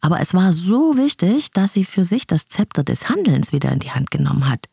Aber 0.00 0.20
es 0.20 0.34
war 0.34 0.52
so 0.52 0.96
wichtig, 0.96 1.50
dass 1.50 1.72
sie 1.72 1.84
für 1.84 2.04
sich 2.04 2.26
das 2.26 2.48
Zepter 2.48 2.84
des 2.84 3.08
Handelns 3.08 3.52
wieder 3.52 3.72
in 3.72 3.80
die 3.80 3.90
Hand 3.90 4.10
genommen 4.10 4.48
hat, 4.48 4.66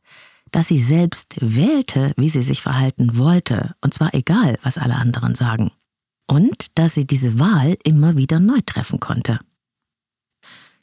dass 0.55 0.69
sie 0.69 0.79
selbst 0.79 1.35
wählte, 1.41 2.13
wie 2.15 2.29
sie 2.29 2.41
sich 2.41 2.61
verhalten 2.61 3.17
wollte, 3.17 3.75
und 3.81 3.93
zwar 3.93 4.13
egal, 4.13 4.57
was 4.63 4.77
alle 4.77 4.95
anderen 4.95 5.35
sagen, 5.35 5.71
und 6.27 6.67
dass 6.75 6.93
sie 6.93 7.05
diese 7.05 7.37
Wahl 7.39 7.75
immer 7.83 8.15
wieder 8.15 8.39
neu 8.39 8.59
treffen 8.65 9.01
konnte. 9.01 9.37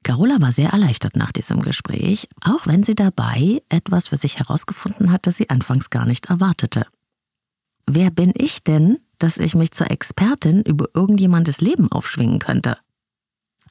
Carola 0.03 0.43
war 0.43 0.53
sehr 0.53 0.73
erleichtert 0.73 1.17
nach 1.17 1.33
diesem 1.33 1.63
Gespräch, 1.63 2.29
auch 2.43 2.67
wenn 2.67 2.83
sie 2.83 2.95
dabei 2.95 3.63
etwas 3.71 4.09
für 4.09 4.19
sich 4.19 4.39
herausgefunden 4.39 5.11
hat, 5.11 5.27
das 5.27 5.39
sie 5.39 5.49
anfangs 5.49 5.89
gar 5.89 6.05
nicht 6.05 6.27
erwartete. 6.27 6.85
Wer 7.87 8.11
bin 8.11 8.35
ich 8.37 8.63
denn, 8.63 8.99
dass 9.17 9.39
ich 9.39 9.55
mich 9.55 9.71
zur 9.71 9.91
Expertin 9.91 10.61
über 10.61 10.89
irgendjemandes 10.93 11.63
Leben 11.63 11.91
aufschwingen 11.91 12.41
könnte? 12.41 12.77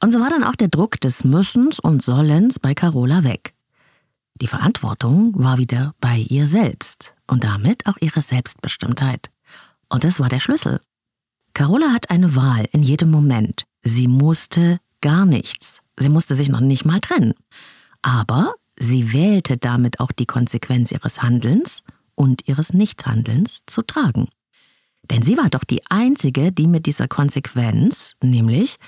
Und 0.00 0.10
so 0.10 0.18
war 0.18 0.30
dann 0.30 0.42
auch 0.42 0.56
der 0.56 0.66
Druck 0.66 1.00
des 1.00 1.22
Müssens 1.22 1.78
und 1.78 2.02
Sollens 2.02 2.58
bei 2.58 2.74
Carola 2.74 3.22
weg. 3.22 3.54
Die 4.42 4.48
Verantwortung 4.48 5.32
war 5.36 5.58
wieder 5.58 5.94
bei 6.00 6.16
ihr 6.18 6.48
selbst 6.48 7.14
und 7.28 7.44
damit 7.44 7.86
auch 7.86 7.96
ihre 8.00 8.20
Selbstbestimmtheit. 8.20 9.30
Und 9.88 10.02
das 10.02 10.18
war 10.18 10.28
der 10.28 10.40
Schlüssel. 10.40 10.80
Carola 11.54 11.92
hat 11.92 12.10
eine 12.10 12.34
Wahl 12.34 12.66
in 12.72 12.82
jedem 12.82 13.12
Moment. 13.12 13.66
Sie 13.84 14.08
musste 14.08 14.80
gar 15.00 15.26
nichts. 15.26 15.80
Sie 15.96 16.08
musste 16.08 16.34
sich 16.34 16.48
noch 16.48 16.58
nicht 16.58 16.84
mal 16.84 16.98
trennen. 16.98 17.34
Aber 18.02 18.56
sie 18.76 19.12
wählte 19.12 19.58
damit 19.58 20.00
auch 20.00 20.10
die 20.10 20.26
Konsequenz 20.26 20.90
ihres 20.90 21.22
Handelns 21.22 21.84
und 22.16 22.48
ihres 22.48 22.72
Nichthandelns 22.72 23.60
zu 23.68 23.82
tragen. 23.82 24.28
Denn 25.08 25.22
sie 25.22 25.36
war 25.36 25.50
doch 25.50 25.62
die 25.62 25.88
Einzige, 25.88 26.50
die 26.50 26.66
mit 26.66 26.86
dieser 26.86 27.06
Konsequenz, 27.06 28.16
nämlich 28.20 28.78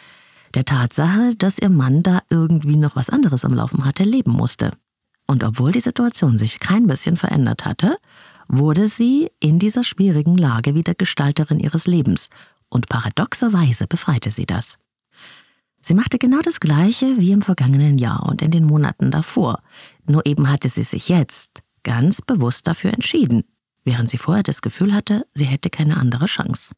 der 0.54 0.64
Tatsache, 0.64 1.36
dass 1.36 1.60
ihr 1.60 1.70
Mann 1.70 2.02
da 2.02 2.22
irgendwie 2.28 2.76
noch 2.76 2.96
was 2.96 3.08
anderes 3.08 3.44
am 3.44 3.54
Laufen 3.54 3.84
hatte, 3.84 4.02
leben 4.02 4.32
musste. 4.32 4.72
Und 5.26 5.42
obwohl 5.44 5.72
die 5.72 5.80
Situation 5.80 6.38
sich 6.38 6.60
kein 6.60 6.86
bisschen 6.86 7.16
verändert 7.16 7.64
hatte, 7.64 7.96
wurde 8.48 8.86
sie 8.86 9.30
in 9.40 9.58
dieser 9.58 9.84
schwierigen 9.84 10.36
Lage 10.36 10.74
wieder 10.74 10.94
Gestalterin 10.94 11.60
ihres 11.60 11.86
Lebens, 11.86 12.28
und 12.68 12.88
paradoxerweise 12.88 13.86
befreite 13.86 14.30
sie 14.30 14.46
das. 14.46 14.78
Sie 15.80 15.94
machte 15.94 16.18
genau 16.18 16.40
das 16.42 16.60
Gleiche 16.60 17.18
wie 17.18 17.30
im 17.30 17.42
vergangenen 17.42 17.98
Jahr 17.98 18.24
und 18.26 18.42
in 18.42 18.50
den 18.50 18.64
Monaten 18.64 19.10
davor, 19.10 19.62
nur 20.08 20.26
eben 20.26 20.48
hatte 20.48 20.68
sie 20.68 20.82
sich 20.82 21.08
jetzt 21.08 21.62
ganz 21.82 22.20
bewusst 22.22 22.66
dafür 22.66 22.92
entschieden, 22.92 23.44
während 23.84 24.10
sie 24.10 24.18
vorher 24.18 24.42
das 24.42 24.62
Gefühl 24.62 24.92
hatte, 24.92 25.26
sie 25.34 25.44
hätte 25.44 25.70
keine 25.70 25.98
andere 25.98 26.24
Chance. 26.24 26.72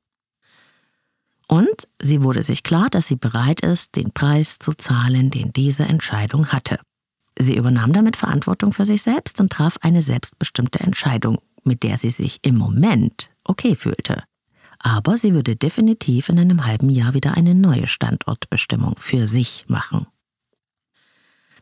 Und 1.48 1.88
sie 2.02 2.22
wurde 2.22 2.42
sich 2.42 2.64
klar, 2.64 2.90
dass 2.90 3.06
sie 3.06 3.16
bereit 3.16 3.60
ist, 3.60 3.96
den 3.96 4.12
Preis 4.12 4.58
zu 4.58 4.74
zahlen, 4.74 5.30
den 5.30 5.52
diese 5.52 5.84
Entscheidung 5.84 6.48
hatte. 6.48 6.80
Sie 7.38 7.56
übernahm 7.56 7.92
damit 7.92 8.16
Verantwortung 8.16 8.72
für 8.72 8.86
sich 8.86 9.02
selbst 9.02 9.40
und 9.40 9.52
traf 9.52 9.78
eine 9.82 10.02
selbstbestimmte 10.02 10.80
Entscheidung, 10.80 11.38
mit 11.64 11.82
der 11.82 11.96
sie 11.96 12.10
sich 12.10 12.38
im 12.42 12.56
Moment 12.56 13.30
okay 13.44 13.76
fühlte. 13.76 14.22
Aber 14.78 15.16
sie 15.16 15.34
würde 15.34 15.56
definitiv 15.56 16.28
in 16.28 16.38
einem 16.38 16.64
halben 16.64 16.90
Jahr 16.90 17.14
wieder 17.14 17.36
eine 17.36 17.54
neue 17.54 17.86
Standortbestimmung 17.86 18.94
für 18.98 19.26
sich 19.26 19.64
machen. 19.68 20.06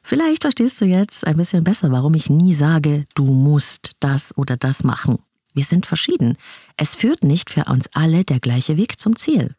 Vielleicht 0.03 0.43
verstehst 0.43 0.81
du 0.81 0.85
jetzt 0.85 1.27
ein 1.27 1.37
bisschen 1.37 1.65
besser, 1.65 1.91
warum 1.91 2.15
ich 2.15 2.29
nie 2.29 2.53
sage, 2.53 3.07
du 3.15 3.25
musst 3.25 3.93
das 4.01 4.37
oder 4.37 4.57
das 4.57 4.85
machen. 4.85 5.19
Wir 5.55 5.65
sind 5.65 5.87
verschieden. 5.87 6.37
Es 6.77 6.95
führt 6.95 7.25
nicht 7.25 7.49
für 7.49 7.65
uns 7.65 7.89
alle 7.95 8.25
der 8.25 8.41
gleiche 8.41 8.77
Weg 8.77 8.99
zum 9.01 9.17
Ziel. 9.17 9.55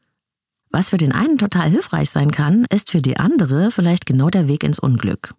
Was 0.70 0.90
für 0.90 0.98
den 0.98 1.14
einen 1.14 1.38
total 1.38 1.70
hilfreich 1.70 2.10
sein 2.10 2.32
kann, 2.32 2.66
ist 2.70 2.92
für 2.92 3.02
die 3.02 3.18
andere 3.18 3.72
vielleicht 3.72 4.06
genau 4.06 4.30
der 4.30 4.48
Weg 4.48 4.64
ins 4.64 4.78
Unglück. 4.78 5.34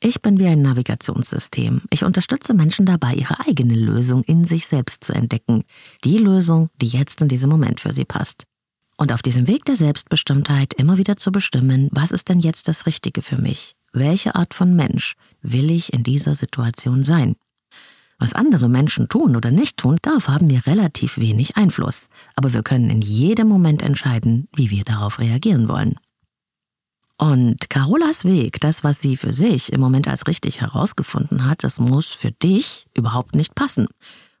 Ich 0.00 0.22
bin 0.22 0.38
wie 0.38 0.46
ein 0.46 0.62
Navigationssystem. 0.62 1.82
Ich 1.90 2.04
unterstütze 2.04 2.54
Menschen 2.54 2.86
dabei, 2.86 3.14
ihre 3.14 3.40
eigene 3.40 3.74
Lösung 3.74 4.22
in 4.22 4.44
sich 4.44 4.68
selbst 4.68 5.02
zu 5.02 5.12
entdecken. 5.12 5.64
Die 6.04 6.18
Lösung, 6.18 6.70
die 6.80 6.86
jetzt 6.86 7.20
in 7.20 7.26
diesem 7.26 7.50
Moment 7.50 7.80
für 7.80 7.90
sie 7.90 8.04
passt. 8.04 8.44
Und 8.96 9.12
auf 9.12 9.22
diesem 9.22 9.48
Weg 9.48 9.64
der 9.64 9.74
Selbstbestimmtheit 9.74 10.72
immer 10.74 10.98
wieder 10.98 11.16
zu 11.16 11.32
bestimmen, 11.32 11.88
was 11.90 12.12
ist 12.12 12.28
denn 12.28 12.38
jetzt 12.38 12.68
das 12.68 12.86
Richtige 12.86 13.22
für 13.22 13.40
mich? 13.40 13.74
Welche 13.92 14.36
Art 14.36 14.54
von 14.54 14.76
Mensch 14.76 15.16
will 15.42 15.68
ich 15.68 15.92
in 15.92 16.04
dieser 16.04 16.36
Situation 16.36 17.02
sein? 17.02 17.34
Was 18.20 18.34
andere 18.34 18.68
Menschen 18.68 19.08
tun 19.08 19.34
oder 19.34 19.50
nicht 19.50 19.78
tun, 19.78 19.96
darauf 20.02 20.28
haben 20.28 20.48
wir 20.48 20.64
relativ 20.66 21.18
wenig 21.18 21.56
Einfluss. 21.56 22.08
Aber 22.36 22.54
wir 22.54 22.62
können 22.62 22.88
in 22.88 23.00
jedem 23.00 23.48
Moment 23.48 23.82
entscheiden, 23.82 24.46
wie 24.54 24.70
wir 24.70 24.84
darauf 24.84 25.18
reagieren 25.18 25.68
wollen. 25.68 25.96
Und 27.18 27.68
Carolas 27.68 28.24
Weg, 28.24 28.60
das, 28.60 28.84
was 28.84 29.00
sie 29.00 29.16
für 29.16 29.32
sich 29.32 29.72
im 29.72 29.80
Moment 29.80 30.06
als 30.06 30.28
richtig 30.28 30.60
herausgefunden 30.60 31.44
hat, 31.44 31.64
das 31.64 31.80
muss 31.80 32.06
für 32.06 32.30
dich 32.30 32.86
überhaupt 32.94 33.34
nicht 33.34 33.56
passen. 33.56 33.88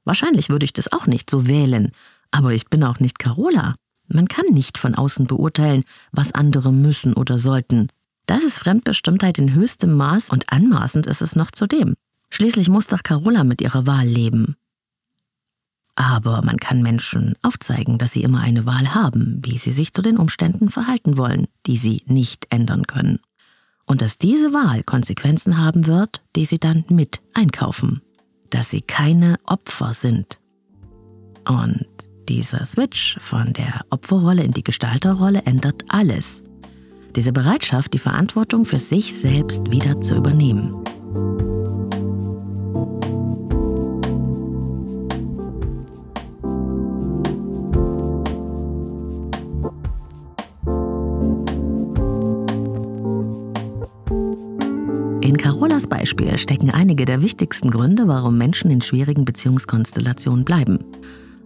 Wahrscheinlich 0.04 0.48
würde 0.48 0.64
ich 0.64 0.72
das 0.72 0.92
auch 0.92 1.06
nicht 1.06 1.28
so 1.28 1.48
wählen, 1.48 1.90
aber 2.30 2.52
ich 2.52 2.68
bin 2.68 2.84
auch 2.84 3.00
nicht 3.00 3.18
Carola. 3.18 3.74
Man 4.06 4.28
kann 4.28 4.46
nicht 4.52 4.78
von 4.78 4.94
außen 4.94 5.26
beurteilen, 5.26 5.82
was 6.12 6.32
andere 6.32 6.72
müssen 6.72 7.14
oder 7.14 7.36
sollten. 7.36 7.88
Das 8.26 8.44
ist 8.44 8.58
Fremdbestimmtheit 8.58 9.38
in 9.38 9.54
höchstem 9.54 9.94
Maß 9.94 10.30
und 10.30 10.52
anmaßend 10.52 11.06
ist 11.08 11.20
es 11.20 11.34
noch 11.34 11.50
zudem. 11.50 11.94
Schließlich 12.30 12.68
muss 12.68 12.86
doch 12.86 13.02
Carola 13.02 13.42
mit 13.42 13.60
ihrer 13.60 13.86
Wahl 13.86 14.06
leben. 14.06 14.56
Aber 16.00 16.42
man 16.44 16.58
kann 16.58 16.80
Menschen 16.80 17.34
aufzeigen, 17.42 17.98
dass 17.98 18.12
sie 18.12 18.22
immer 18.22 18.40
eine 18.40 18.66
Wahl 18.66 18.94
haben, 18.94 19.40
wie 19.42 19.58
sie 19.58 19.72
sich 19.72 19.92
zu 19.92 20.00
den 20.00 20.16
Umständen 20.16 20.70
verhalten 20.70 21.18
wollen, 21.18 21.48
die 21.66 21.76
sie 21.76 22.02
nicht 22.06 22.46
ändern 22.50 22.86
können. 22.86 23.18
Und 23.84 24.00
dass 24.00 24.16
diese 24.16 24.52
Wahl 24.52 24.84
Konsequenzen 24.84 25.58
haben 25.58 25.88
wird, 25.88 26.22
die 26.36 26.44
sie 26.44 26.60
dann 26.60 26.84
mit 26.88 27.20
einkaufen. 27.34 28.00
Dass 28.50 28.70
sie 28.70 28.80
keine 28.80 29.40
Opfer 29.44 29.92
sind. 29.92 30.38
Und 31.44 31.88
dieser 32.28 32.64
Switch 32.64 33.16
von 33.18 33.52
der 33.52 33.84
Opferrolle 33.90 34.44
in 34.44 34.52
die 34.52 34.62
Gestalterrolle 34.62 35.42
ändert 35.46 35.82
alles. 35.88 36.44
Diese 37.16 37.32
Bereitschaft, 37.32 37.92
die 37.92 37.98
Verantwortung 37.98 38.66
für 38.66 38.78
sich 38.78 39.14
selbst 39.20 39.68
wieder 39.68 40.00
zu 40.00 40.14
übernehmen. 40.14 40.76
Beispiel 56.08 56.38
stecken 56.38 56.70
einige 56.70 57.04
der 57.04 57.20
wichtigsten 57.20 57.70
Gründe, 57.70 58.08
warum 58.08 58.38
Menschen 58.38 58.70
in 58.70 58.80
schwierigen 58.80 59.26
Beziehungskonstellationen 59.26 60.42
bleiben. 60.42 60.78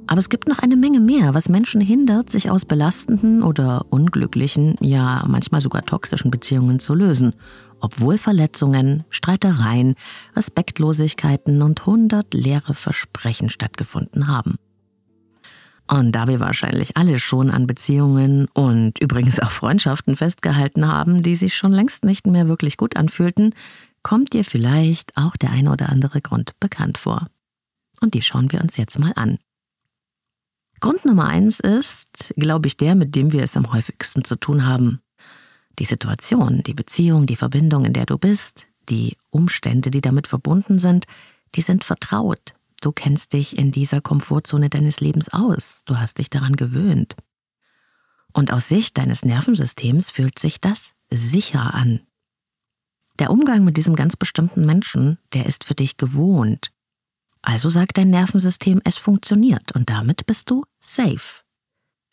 Aber 0.06 0.20
es 0.20 0.28
gibt 0.28 0.46
noch 0.46 0.60
eine 0.60 0.76
Menge 0.76 1.00
mehr, 1.00 1.34
was 1.34 1.48
Menschen 1.48 1.80
hindert, 1.80 2.30
sich 2.30 2.48
aus 2.48 2.64
belastenden 2.64 3.42
oder 3.42 3.86
unglücklichen, 3.90 4.76
ja 4.80 5.24
manchmal 5.26 5.60
sogar 5.60 5.84
toxischen 5.84 6.30
Beziehungen 6.30 6.78
zu 6.78 6.94
lösen, 6.94 7.34
obwohl 7.80 8.18
Verletzungen, 8.18 9.02
Streitereien, 9.10 9.96
Respektlosigkeiten 10.36 11.60
und 11.62 11.84
hundert 11.84 12.32
leere 12.32 12.74
Versprechen 12.74 13.50
stattgefunden 13.50 14.28
haben. 14.28 14.58
Und 15.92 16.12
da 16.12 16.26
wir 16.26 16.40
wahrscheinlich 16.40 16.96
alle 16.96 17.18
schon 17.18 17.50
an 17.50 17.66
Beziehungen 17.66 18.48
und 18.54 18.98
übrigens 18.98 19.38
auch 19.40 19.50
Freundschaften 19.50 20.16
festgehalten 20.16 20.88
haben, 20.88 21.22
die 21.22 21.36
sich 21.36 21.54
schon 21.54 21.70
längst 21.70 22.06
nicht 22.06 22.26
mehr 22.26 22.48
wirklich 22.48 22.78
gut 22.78 22.96
anfühlten, 22.96 23.54
kommt 24.02 24.32
dir 24.32 24.42
vielleicht 24.42 25.14
auch 25.18 25.36
der 25.36 25.50
eine 25.50 25.70
oder 25.70 25.90
andere 25.90 26.22
Grund 26.22 26.58
bekannt 26.60 26.96
vor. 26.96 27.26
Und 28.00 28.14
die 28.14 28.22
schauen 28.22 28.50
wir 28.50 28.62
uns 28.62 28.78
jetzt 28.78 28.98
mal 28.98 29.12
an. 29.16 29.36
Grund 30.80 31.04
Nummer 31.04 31.28
eins 31.28 31.60
ist, 31.60 32.32
glaube 32.38 32.68
ich, 32.68 32.78
der, 32.78 32.94
mit 32.94 33.14
dem 33.14 33.30
wir 33.32 33.42
es 33.42 33.54
am 33.54 33.70
häufigsten 33.70 34.24
zu 34.24 34.36
tun 34.36 34.64
haben. 34.64 35.02
Die 35.78 35.84
Situation, 35.84 36.62
die 36.62 36.72
Beziehung, 36.72 37.26
die 37.26 37.36
Verbindung, 37.36 37.84
in 37.84 37.92
der 37.92 38.06
du 38.06 38.16
bist, 38.16 38.66
die 38.88 39.18
Umstände, 39.28 39.90
die 39.90 40.00
damit 40.00 40.26
verbunden 40.26 40.78
sind, 40.78 41.04
die 41.54 41.60
sind 41.60 41.84
vertraut, 41.84 42.54
Du 42.82 42.90
kennst 42.90 43.32
dich 43.32 43.56
in 43.56 43.70
dieser 43.70 44.00
Komfortzone 44.00 44.68
deines 44.68 45.00
Lebens 45.00 45.32
aus. 45.32 45.84
Du 45.86 45.98
hast 45.98 46.18
dich 46.18 46.30
daran 46.30 46.56
gewöhnt. 46.56 47.14
Und 48.32 48.52
aus 48.52 48.68
Sicht 48.68 48.98
deines 48.98 49.24
Nervensystems 49.24 50.10
fühlt 50.10 50.38
sich 50.38 50.60
das 50.60 50.92
sicher 51.08 51.74
an. 51.74 52.00
Der 53.20 53.30
Umgang 53.30 53.64
mit 53.64 53.76
diesem 53.76 53.94
ganz 53.94 54.16
bestimmten 54.16 54.66
Menschen, 54.66 55.18
der 55.32 55.46
ist 55.46 55.62
für 55.64 55.74
dich 55.74 55.96
gewohnt. 55.96 56.72
Also 57.40 57.70
sagt 57.70 57.98
dein 57.98 58.10
Nervensystem, 58.10 58.80
es 58.84 58.96
funktioniert 58.96 59.72
und 59.72 59.88
damit 59.88 60.26
bist 60.26 60.50
du 60.50 60.64
safe. 60.80 61.42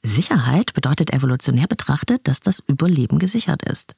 Sicherheit 0.04 0.74
bedeutet 0.74 1.12
evolutionär 1.12 1.68
betrachtet, 1.68 2.28
dass 2.28 2.42
das 2.42 2.60
Überleben 2.60 3.18
gesichert 3.18 3.64
ist. 3.64 3.96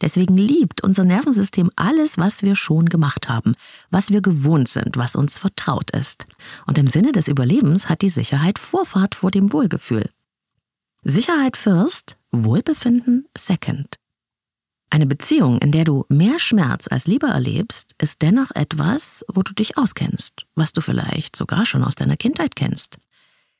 Deswegen 0.00 0.36
liebt 0.36 0.82
unser 0.82 1.04
Nervensystem 1.04 1.70
alles, 1.76 2.18
was 2.18 2.42
wir 2.42 2.54
schon 2.54 2.86
gemacht 2.86 3.28
haben, 3.28 3.54
was 3.90 4.10
wir 4.10 4.20
gewohnt 4.20 4.68
sind, 4.68 4.96
was 4.96 5.16
uns 5.16 5.38
vertraut 5.38 5.90
ist. 5.90 6.26
Und 6.66 6.78
im 6.78 6.86
Sinne 6.86 7.12
des 7.12 7.28
Überlebens 7.28 7.88
hat 7.88 8.02
die 8.02 8.08
Sicherheit 8.08 8.58
Vorfahrt 8.58 9.14
vor 9.14 9.30
dem 9.30 9.52
Wohlgefühl. 9.52 10.08
Sicherheit 11.02 11.56
first, 11.56 12.16
Wohlbefinden 12.30 13.26
second. 13.36 13.96
Eine 14.90 15.06
Beziehung, 15.06 15.58
in 15.58 15.70
der 15.70 15.84
du 15.84 16.06
mehr 16.08 16.38
Schmerz 16.38 16.88
als 16.88 17.06
Liebe 17.06 17.26
erlebst, 17.26 17.94
ist 17.98 18.22
dennoch 18.22 18.50
etwas, 18.54 19.24
wo 19.28 19.42
du 19.42 19.52
dich 19.52 19.76
auskennst, 19.76 20.46
was 20.54 20.72
du 20.72 20.80
vielleicht 20.80 21.36
sogar 21.36 21.66
schon 21.66 21.84
aus 21.84 21.94
deiner 21.94 22.16
Kindheit 22.16 22.56
kennst. 22.56 22.96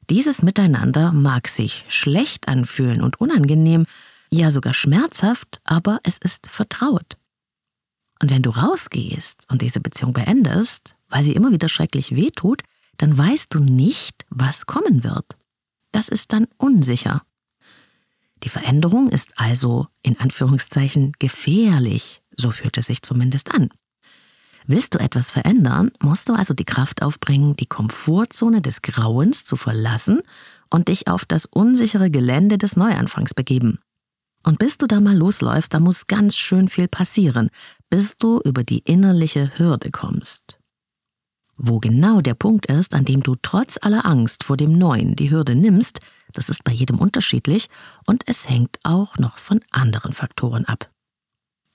Dieses 0.08 0.42
Miteinander 0.42 1.12
mag 1.12 1.48
sich 1.48 1.84
schlecht 1.88 2.48
anfühlen 2.48 3.02
und 3.02 3.20
unangenehm, 3.20 3.84
ja 4.30 4.50
sogar 4.50 4.74
schmerzhaft, 4.74 5.60
aber 5.64 6.00
es 6.02 6.18
ist 6.18 6.48
vertraut. 6.50 7.16
Und 8.20 8.30
wenn 8.30 8.42
du 8.42 8.50
rausgehst 8.50 9.44
und 9.50 9.62
diese 9.62 9.80
Beziehung 9.80 10.12
beendest, 10.12 10.96
weil 11.08 11.22
sie 11.22 11.32
immer 11.32 11.52
wieder 11.52 11.68
schrecklich 11.68 12.14
wehtut, 12.14 12.62
dann 12.96 13.16
weißt 13.16 13.54
du 13.54 13.60
nicht, 13.60 14.26
was 14.28 14.66
kommen 14.66 15.04
wird. 15.04 15.36
Das 15.92 16.08
ist 16.08 16.32
dann 16.32 16.48
unsicher. 16.56 17.22
Die 18.42 18.48
Veränderung 18.48 19.10
ist 19.10 19.32
also 19.36 19.86
in 20.02 20.18
Anführungszeichen 20.18 21.12
gefährlich, 21.18 22.22
so 22.36 22.50
fühlt 22.50 22.76
es 22.76 22.86
sich 22.86 23.02
zumindest 23.02 23.52
an. 23.52 23.70
Willst 24.66 24.94
du 24.94 24.98
etwas 24.98 25.30
verändern, 25.30 25.92
musst 26.02 26.28
du 26.28 26.34
also 26.34 26.52
die 26.52 26.66
Kraft 26.66 27.02
aufbringen, 27.02 27.56
die 27.56 27.66
Komfortzone 27.66 28.60
des 28.60 28.82
Grauens 28.82 29.44
zu 29.44 29.56
verlassen 29.56 30.22
und 30.68 30.88
dich 30.88 31.08
auf 31.08 31.24
das 31.24 31.46
unsichere 31.46 32.10
Gelände 32.10 32.58
des 32.58 32.76
Neuanfangs 32.76 33.32
begeben. 33.32 33.78
Und 34.48 34.58
bis 34.58 34.78
du 34.78 34.86
da 34.86 34.98
mal 34.98 35.14
losläufst, 35.14 35.74
da 35.74 35.78
muss 35.78 36.06
ganz 36.06 36.34
schön 36.34 36.70
viel 36.70 36.88
passieren, 36.88 37.50
bis 37.90 38.16
du 38.16 38.40
über 38.40 38.64
die 38.64 38.78
innerliche 38.78 39.52
Hürde 39.58 39.90
kommst. 39.90 40.58
Wo 41.58 41.80
genau 41.80 42.22
der 42.22 42.32
Punkt 42.32 42.64
ist, 42.64 42.94
an 42.94 43.04
dem 43.04 43.22
du 43.22 43.34
trotz 43.42 43.76
aller 43.78 44.06
Angst 44.06 44.44
vor 44.44 44.56
dem 44.56 44.72
Neuen 44.72 45.16
die 45.16 45.30
Hürde 45.30 45.54
nimmst, 45.54 46.00
das 46.32 46.48
ist 46.48 46.64
bei 46.64 46.72
jedem 46.72 46.98
unterschiedlich 46.98 47.68
und 48.06 48.22
es 48.26 48.48
hängt 48.48 48.78
auch 48.84 49.18
noch 49.18 49.36
von 49.36 49.60
anderen 49.70 50.14
Faktoren 50.14 50.64
ab. 50.64 50.90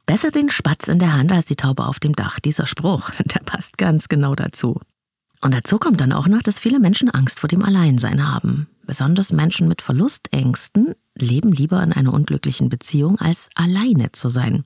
Besser 0.08 0.32
den 0.32 0.50
Spatz 0.50 0.88
in 0.88 0.98
der 0.98 1.13
Hand 1.13 1.32
als 1.32 1.46
die 1.46 1.56
Taube 1.56 1.86
auf 1.86 2.00
dem 2.00 2.13
Dach. 2.13 2.39
Dieser 2.39 2.65
Spruch, 2.65 3.12
der 3.20 3.42
passt 3.42 3.77
ganz 3.77 4.10
genau 4.10 4.34
dazu. 4.34 4.80
Und 5.42 5.53
dazu 5.53 5.77
kommt 5.77 6.01
dann 6.01 6.12
auch 6.12 6.27
noch, 6.27 6.42
dass 6.42 6.58
viele 6.58 6.80
Menschen 6.80 7.12
Angst 7.12 7.39
vor 7.39 7.50
dem 7.50 7.62
Alleinsein 7.62 8.27
haben. 8.27 8.68
Besonders 8.85 9.31
Menschen 9.31 9.67
mit 9.67 9.81
Verlustängsten 9.81 10.93
leben 11.15 11.51
lieber 11.51 11.81
in 11.81 11.93
einer 11.93 12.13
unglücklichen 12.13 12.69
Beziehung, 12.69 13.19
als 13.19 13.49
alleine 13.55 14.11
zu 14.11 14.29
sein. 14.29 14.65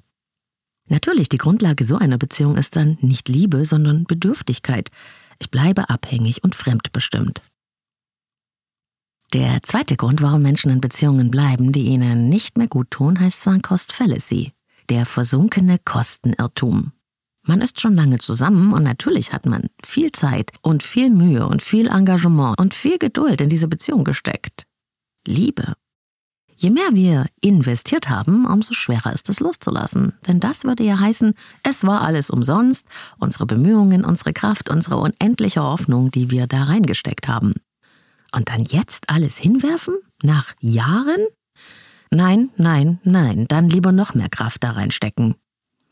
Natürlich, 0.90 1.30
die 1.30 1.38
Grundlage 1.38 1.84
so 1.84 1.98
einer 1.98 2.18
Beziehung 2.18 2.56
ist 2.58 2.76
dann 2.76 2.98
nicht 3.02 3.30
Liebe, 3.30 3.66
sondern 3.66 4.06
Bedürftigkeit. 4.06 4.90
Ich 5.40 5.52
bleibe 5.52 5.90
abhängig 5.90 6.44
und 6.44 6.56
fremdbestimmt. 6.56 7.42
Der 9.34 9.62
zweite 9.62 9.98
Grund, 9.98 10.22
warum 10.22 10.42
Menschen 10.42 10.72
in 10.72 10.80
Beziehungen 10.80 11.30
bleiben, 11.30 11.74
die 11.74 11.88
ihnen 11.88 12.30
nicht 12.30 12.58
mehr 12.58 12.70
gut 12.70 12.90
tun, 12.92 13.20
heißt 13.20 13.44
Sunk 13.44 13.68
Cost 13.68 13.92
Fallacy, 13.92 14.54
der 14.90 15.06
versunkene 15.06 15.80
Kostenirrtum. 15.80 16.94
Man 17.48 17.62
ist 17.62 17.80
schon 17.80 17.96
lange 17.96 18.18
zusammen 18.20 18.74
und 18.74 18.84
natürlich 18.84 19.32
hat 19.32 19.46
man 19.46 19.70
viel 19.82 20.12
Zeit 20.12 20.52
und 20.62 20.84
viel 20.84 21.10
Mühe 21.10 21.48
und 21.48 21.62
viel 21.62 21.88
Engagement 21.88 22.60
und 22.60 22.74
viel 22.74 22.98
Geduld 22.98 23.40
in 23.40 23.48
diese 23.48 23.70
Beziehung 23.70 24.04
gesteckt. 24.04 24.64
Liebe. 25.26 25.74
Je 26.58 26.70
mehr 26.72 26.90
wir 26.92 27.28
investiert 27.40 28.10
haben, 28.10 28.46
umso 28.46 28.74
schwerer 28.74 29.14
ist 29.14 29.30
es 29.30 29.40
loszulassen. 29.40 30.14
Denn 30.28 30.42
das 30.42 30.66
würde 30.66 30.84
ja 30.84 31.00
heißen, 31.00 31.36
es 31.64 31.86
war 31.86 32.02
alles 32.02 32.30
umsonst, 32.30 32.86
unsere 33.18 33.46
Bemühungen, 33.46 34.04
unsere 34.04 34.34
Kraft, 34.34 34.70
unsere 34.70 34.98
unendliche 34.98 35.62
Hoffnung, 35.62 36.12
die 36.12 36.30
wir 36.30 36.48
da 36.48 36.64
reingesteckt 36.64 37.30
haben. 37.30 37.54
Und 38.34 38.50
dann 38.50 38.64
jetzt 38.66 39.10
alles 39.10 39.38
hinwerfen? 39.38 39.96
Nach 40.22 40.54
Jahren? 40.60 41.28
Nein, 42.12 42.50
nein, 42.58 43.00
nein, 43.04 43.46
dann 43.48 43.70
lieber 43.70 43.94
noch 43.94 44.16
mehr 44.16 44.30
Kraft 44.30 44.64
da 44.64 44.72
reinstecken. 44.72 45.36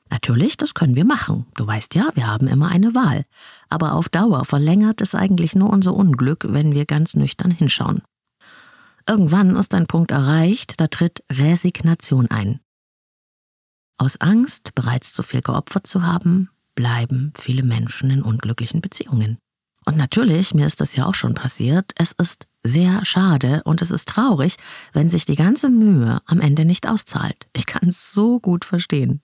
Natürlich, 0.09 0.57
das 0.57 0.73
können 0.73 0.95
wir 0.95 1.05
machen. 1.05 1.45
Du 1.55 1.65
weißt 1.65 1.95
ja, 1.95 2.09
wir 2.13 2.27
haben 2.27 2.47
immer 2.47 2.69
eine 2.69 2.93
Wahl. 2.93 3.25
Aber 3.69 3.93
auf 3.93 4.09
Dauer 4.09 4.45
verlängert 4.45 5.01
es 5.01 5.15
eigentlich 5.15 5.55
nur 5.55 5.69
unser 5.69 5.93
Unglück, 5.93 6.45
wenn 6.49 6.73
wir 6.73 6.85
ganz 6.85 7.15
nüchtern 7.15 7.51
hinschauen. 7.51 8.01
Irgendwann 9.07 9.55
ist 9.55 9.73
ein 9.73 9.87
Punkt 9.87 10.11
erreicht, 10.11 10.79
da 10.79 10.87
tritt 10.87 11.23
Resignation 11.31 12.29
ein. 12.29 12.59
Aus 13.97 14.19
Angst, 14.19 14.75
bereits 14.75 15.13
zu 15.13 15.23
viel 15.23 15.41
geopfert 15.41 15.87
zu 15.87 16.03
haben, 16.03 16.49
bleiben 16.75 17.31
viele 17.39 17.63
Menschen 17.63 18.09
in 18.09 18.21
unglücklichen 18.21 18.81
Beziehungen. 18.81 19.37
Und 19.85 19.97
natürlich, 19.97 20.53
mir 20.53 20.65
ist 20.65 20.81
das 20.81 20.95
ja 20.95 21.05
auch 21.05 21.13
schon 21.13 21.35
passiert, 21.35 21.91
es 21.97 22.11
ist 22.13 22.47
sehr 22.63 23.05
schade 23.05 23.61
und 23.63 23.81
es 23.81 23.91
ist 23.91 24.07
traurig, 24.07 24.57
wenn 24.91 25.07
sich 25.07 25.25
die 25.25 25.35
ganze 25.35 25.69
Mühe 25.69 26.19
am 26.25 26.41
Ende 26.41 26.65
nicht 26.65 26.87
auszahlt. 26.87 27.47
Ich 27.53 27.67
kann 27.67 27.87
es 27.87 28.11
so 28.11 28.39
gut 28.39 28.65
verstehen. 28.65 29.21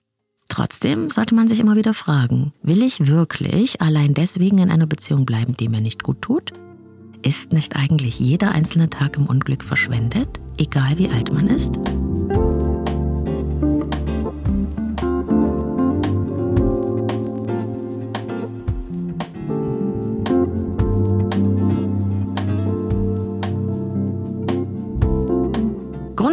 Trotzdem 0.52 1.08
sollte 1.08 1.34
man 1.34 1.48
sich 1.48 1.60
immer 1.60 1.76
wieder 1.76 1.94
fragen, 1.94 2.52
will 2.62 2.82
ich 2.82 3.06
wirklich 3.06 3.80
allein 3.80 4.12
deswegen 4.12 4.58
in 4.58 4.70
einer 4.70 4.86
Beziehung 4.86 5.24
bleiben, 5.24 5.54
die 5.54 5.70
mir 5.70 5.80
nicht 5.80 6.02
gut 6.02 6.20
tut? 6.20 6.52
Ist 7.22 7.54
nicht 7.54 7.74
eigentlich 7.74 8.18
jeder 8.20 8.52
einzelne 8.52 8.90
Tag 8.90 9.16
im 9.16 9.24
Unglück 9.24 9.64
verschwendet, 9.64 10.42
egal 10.58 10.98
wie 10.98 11.08
alt 11.08 11.32
man 11.32 11.48
ist? 11.48 11.78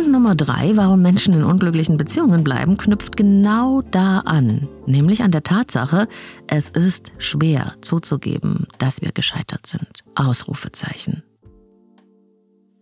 Nummer 0.08 0.36
drei, 0.36 0.76
warum 0.76 1.02
Menschen 1.02 1.34
in 1.34 1.44
unglücklichen 1.44 1.98
Beziehungen 1.98 2.44
bleiben, 2.44 2.78
knüpft 2.78 3.18
genau 3.18 3.82
da 3.82 4.20
an, 4.20 4.68
nämlich 4.86 5.24
an 5.24 5.32
der 5.32 5.44
Tatsache, 5.44 6.08
es 6.48 6.70
ist 6.70 7.12
schwer 7.18 7.76
zuzugeben, 7.82 8.68
dass 8.78 9.02
wir 9.02 9.12
gescheitert 9.12 9.68
sind. 9.68 10.04
Ausrufezeichen. 10.16 11.24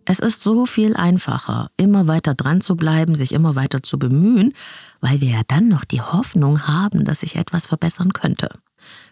Es 0.06 0.20
ist 0.20 0.42
so 0.42 0.66
viel 0.66 0.96
einfacher, 0.96 1.70
immer 1.76 2.08
weiter 2.08 2.34
dran 2.34 2.62
zu 2.62 2.76
bleiben, 2.76 3.16
sich 3.16 3.34
immer 3.34 3.56
weiter 3.56 3.84
zu 3.84 4.00
bemühen, 4.00 4.54
weil 5.02 5.20
wir 5.20 5.30
ja 5.30 5.42
dann 5.48 5.68
noch 5.68 5.84
die 5.84 6.02
Hoffnung 6.02 6.68
haben, 6.68 7.04
dass 7.04 7.20
sich 7.20 7.36
etwas 7.36 7.66
verbessern 7.66 8.14
könnte. 8.14 8.50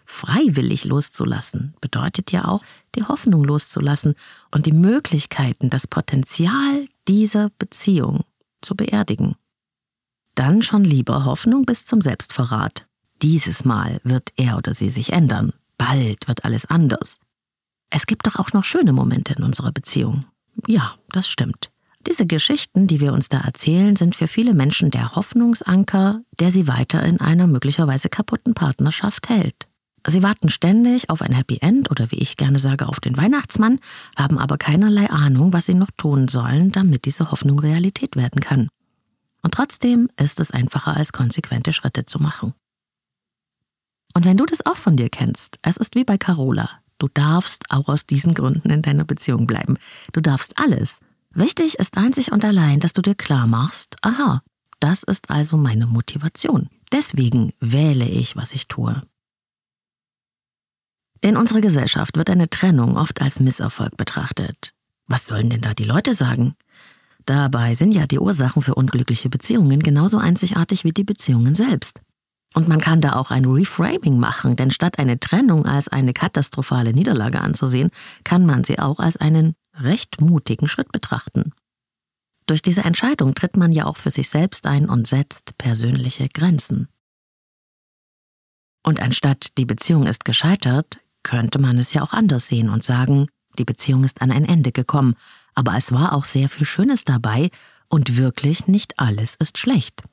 Freiwillig 0.06 0.84
loszulassen 0.84 1.74
bedeutet 1.80 2.32
ja 2.32 2.46
auch, 2.46 2.62
die 2.94 3.04
Hoffnung 3.04 3.44
loszulassen 3.44 4.14
und 4.50 4.64
die 4.64 4.72
Möglichkeiten, 4.72 5.68
das 5.68 5.86
Potenzial 5.86 6.86
dieser 7.08 7.50
Beziehung 7.58 8.24
zu 8.62 8.74
beerdigen. 8.74 9.36
Dann 10.34 10.62
schon 10.62 10.84
lieber 10.84 11.24
Hoffnung 11.24 11.64
bis 11.64 11.86
zum 11.86 12.00
Selbstverrat. 12.00 12.86
Dieses 13.22 13.64
Mal 13.64 14.00
wird 14.04 14.32
er 14.36 14.58
oder 14.58 14.74
sie 14.74 14.90
sich 14.90 15.12
ändern. 15.12 15.52
Bald 15.78 16.28
wird 16.28 16.44
alles 16.44 16.66
anders. 16.66 17.18
Es 17.90 18.06
gibt 18.06 18.26
doch 18.26 18.36
auch 18.36 18.52
noch 18.52 18.64
schöne 18.64 18.92
Momente 18.92 19.34
in 19.34 19.42
unserer 19.42 19.72
Beziehung. 19.72 20.26
Ja, 20.66 20.96
das 21.10 21.28
stimmt. 21.28 21.70
Diese 22.06 22.26
Geschichten, 22.26 22.86
die 22.86 23.00
wir 23.00 23.12
uns 23.12 23.28
da 23.28 23.38
erzählen, 23.40 23.96
sind 23.96 24.14
für 24.14 24.28
viele 24.28 24.52
Menschen 24.52 24.90
der 24.90 25.16
Hoffnungsanker, 25.16 26.22
der 26.38 26.50
sie 26.50 26.68
weiter 26.68 27.02
in 27.02 27.20
einer 27.20 27.46
möglicherweise 27.46 28.08
kaputten 28.08 28.54
Partnerschaft 28.54 29.28
hält. 29.28 29.66
Sie 30.08 30.22
warten 30.22 30.48
ständig 30.50 31.10
auf 31.10 31.20
ein 31.20 31.32
Happy 31.32 31.58
End 31.60 31.90
oder 31.90 32.10
wie 32.12 32.18
ich 32.18 32.36
gerne 32.36 32.60
sage, 32.60 32.88
auf 32.88 33.00
den 33.00 33.16
Weihnachtsmann, 33.16 33.80
haben 34.16 34.38
aber 34.38 34.56
keinerlei 34.56 35.10
Ahnung, 35.10 35.52
was 35.52 35.66
sie 35.66 35.74
noch 35.74 35.90
tun 35.96 36.28
sollen, 36.28 36.70
damit 36.70 37.06
diese 37.06 37.32
Hoffnung 37.32 37.58
Realität 37.58 38.14
werden 38.14 38.40
kann. 38.40 38.68
Und 39.42 39.54
trotzdem 39.54 40.08
ist 40.16 40.38
es 40.38 40.52
einfacher, 40.52 40.96
als 40.96 41.12
konsequente 41.12 41.72
Schritte 41.72 42.06
zu 42.06 42.20
machen. 42.20 42.54
Und 44.14 44.24
wenn 44.24 44.36
du 44.36 44.46
das 44.46 44.64
auch 44.64 44.76
von 44.76 44.96
dir 44.96 45.10
kennst, 45.10 45.58
es 45.62 45.76
ist 45.76 45.94
wie 45.94 46.04
bei 46.04 46.18
Carola. 46.18 46.70
Du 46.98 47.08
darfst 47.12 47.64
auch 47.68 47.88
aus 47.88 48.06
diesen 48.06 48.32
Gründen 48.32 48.70
in 48.70 48.82
deiner 48.82 49.04
Beziehung 49.04 49.46
bleiben. 49.46 49.76
Du 50.12 50.20
darfst 50.20 50.58
alles. 50.58 50.98
Wichtig 51.34 51.78
ist 51.78 51.98
einzig 51.98 52.32
und 52.32 52.44
allein, 52.44 52.80
dass 52.80 52.92
du 52.92 53.02
dir 53.02 53.14
klar 53.14 53.46
machst, 53.46 53.96
aha, 54.00 54.42
das 54.80 55.02
ist 55.02 55.30
also 55.30 55.56
meine 55.56 55.86
Motivation. 55.86 56.70
Deswegen 56.92 57.52
wähle 57.60 58.08
ich, 58.08 58.36
was 58.36 58.54
ich 58.54 58.68
tue. 58.68 59.02
In 61.20 61.36
unserer 61.36 61.60
Gesellschaft 61.60 62.16
wird 62.16 62.30
eine 62.30 62.50
Trennung 62.50 62.96
oft 62.96 63.20
als 63.20 63.40
Misserfolg 63.40 63.96
betrachtet. 63.96 64.72
Was 65.06 65.26
sollen 65.26 65.50
denn 65.50 65.60
da 65.60 65.74
die 65.74 65.84
Leute 65.84 66.14
sagen? 66.14 66.54
Dabei 67.24 67.74
sind 67.74 67.92
ja 67.92 68.06
die 68.06 68.20
Ursachen 68.20 68.62
für 68.62 68.74
unglückliche 68.74 69.28
Beziehungen 69.28 69.80
genauso 69.80 70.18
einzigartig 70.18 70.84
wie 70.84 70.92
die 70.92 71.04
Beziehungen 71.04 71.54
selbst. 71.54 72.00
Und 72.54 72.68
man 72.68 72.80
kann 72.80 73.00
da 73.00 73.14
auch 73.14 73.30
ein 73.30 73.44
Reframing 73.44 74.18
machen, 74.18 74.56
denn 74.56 74.70
statt 74.70 74.98
eine 74.98 75.18
Trennung 75.18 75.66
als 75.66 75.88
eine 75.88 76.12
katastrophale 76.12 76.92
Niederlage 76.92 77.40
anzusehen, 77.40 77.90
kann 78.24 78.46
man 78.46 78.64
sie 78.64 78.78
auch 78.78 79.00
als 79.00 79.16
einen 79.16 79.54
recht 79.74 80.20
mutigen 80.20 80.68
Schritt 80.68 80.92
betrachten. 80.92 81.52
Durch 82.46 82.62
diese 82.62 82.82
Entscheidung 82.82 83.34
tritt 83.34 83.56
man 83.56 83.72
ja 83.72 83.86
auch 83.86 83.96
für 83.96 84.12
sich 84.12 84.28
selbst 84.28 84.66
ein 84.66 84.88
und 84.88 85.06
setzt 85.06 85.58
persönliche 85.58 86.28
Grenzen. 86.28 86.88
Und 88.84 89.00
anstatt 89.00 89.48
die 89.58 89.66
Beziehung 89.66 90.06
ist 90.06 90.24
gescheitert, 90.24 91.00
könnte 91.26 91.60
man 91.60 91.76
es 91.76 91.92
ja 91.92 92.02
auch 92.02 92.12
anders 92.12 92.46
sehen 92.46 92.70
und 92.70 92.84
sagen, 92.84 93.26
die 93.58 93.64
Beziehung 93.64 94.04
ist 94.04 94.22
an 94.22 94.30
ein 94.30 94.44
Ende 94.44 94.70
gekommen, 94.70 95.16
aber 95.56 95.76
es 95.76 95.90
war 95.90 96.12
auch 96.12 96.24
sehr 96.24 96.48
viel 96.48 96.64
Schönes 96.64 97.02
dabei 97.02 97.50
und 97.88 98.16
wirklich 98.16 98.68
nicht 98.68 99.00
alles 99.00 99.34
ist 99.34 99.58
schlecht. 99.58 100.04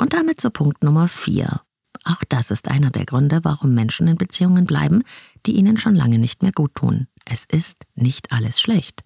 Und 0.00 0.12
damit 0.12 0.40
zu 0.40 0.50
Punkt 0.50 0.82
Nummer 0.82 1.06
4. 1.06 1.60
Auch 2.02 2.24
das 2.28 2.50
ist 2.50 2.66
einer 2.66 2.90
der 2.90 3.06
Gründe, 3.06 3.44
warum 3.44 3.74
Menschen 3.74 4.08
in 4.08 4.16
Beziehungen 4.16 4.64
bleiben, 4.64 5.04
die 5.46 5.52
ihnen 5.52 5.78
schon 5.78 5.94
lange 5.94 6.18
nicht 6.18 6.42
mehr 6.42 6.50
gut 6.50 6.74
tun. 6.74 7.06
Es 7.24 7.44
ist 7.44 7.84
nicht 7.94 8.32
alles 8.32 8.60
schlecht. 8.60 9.04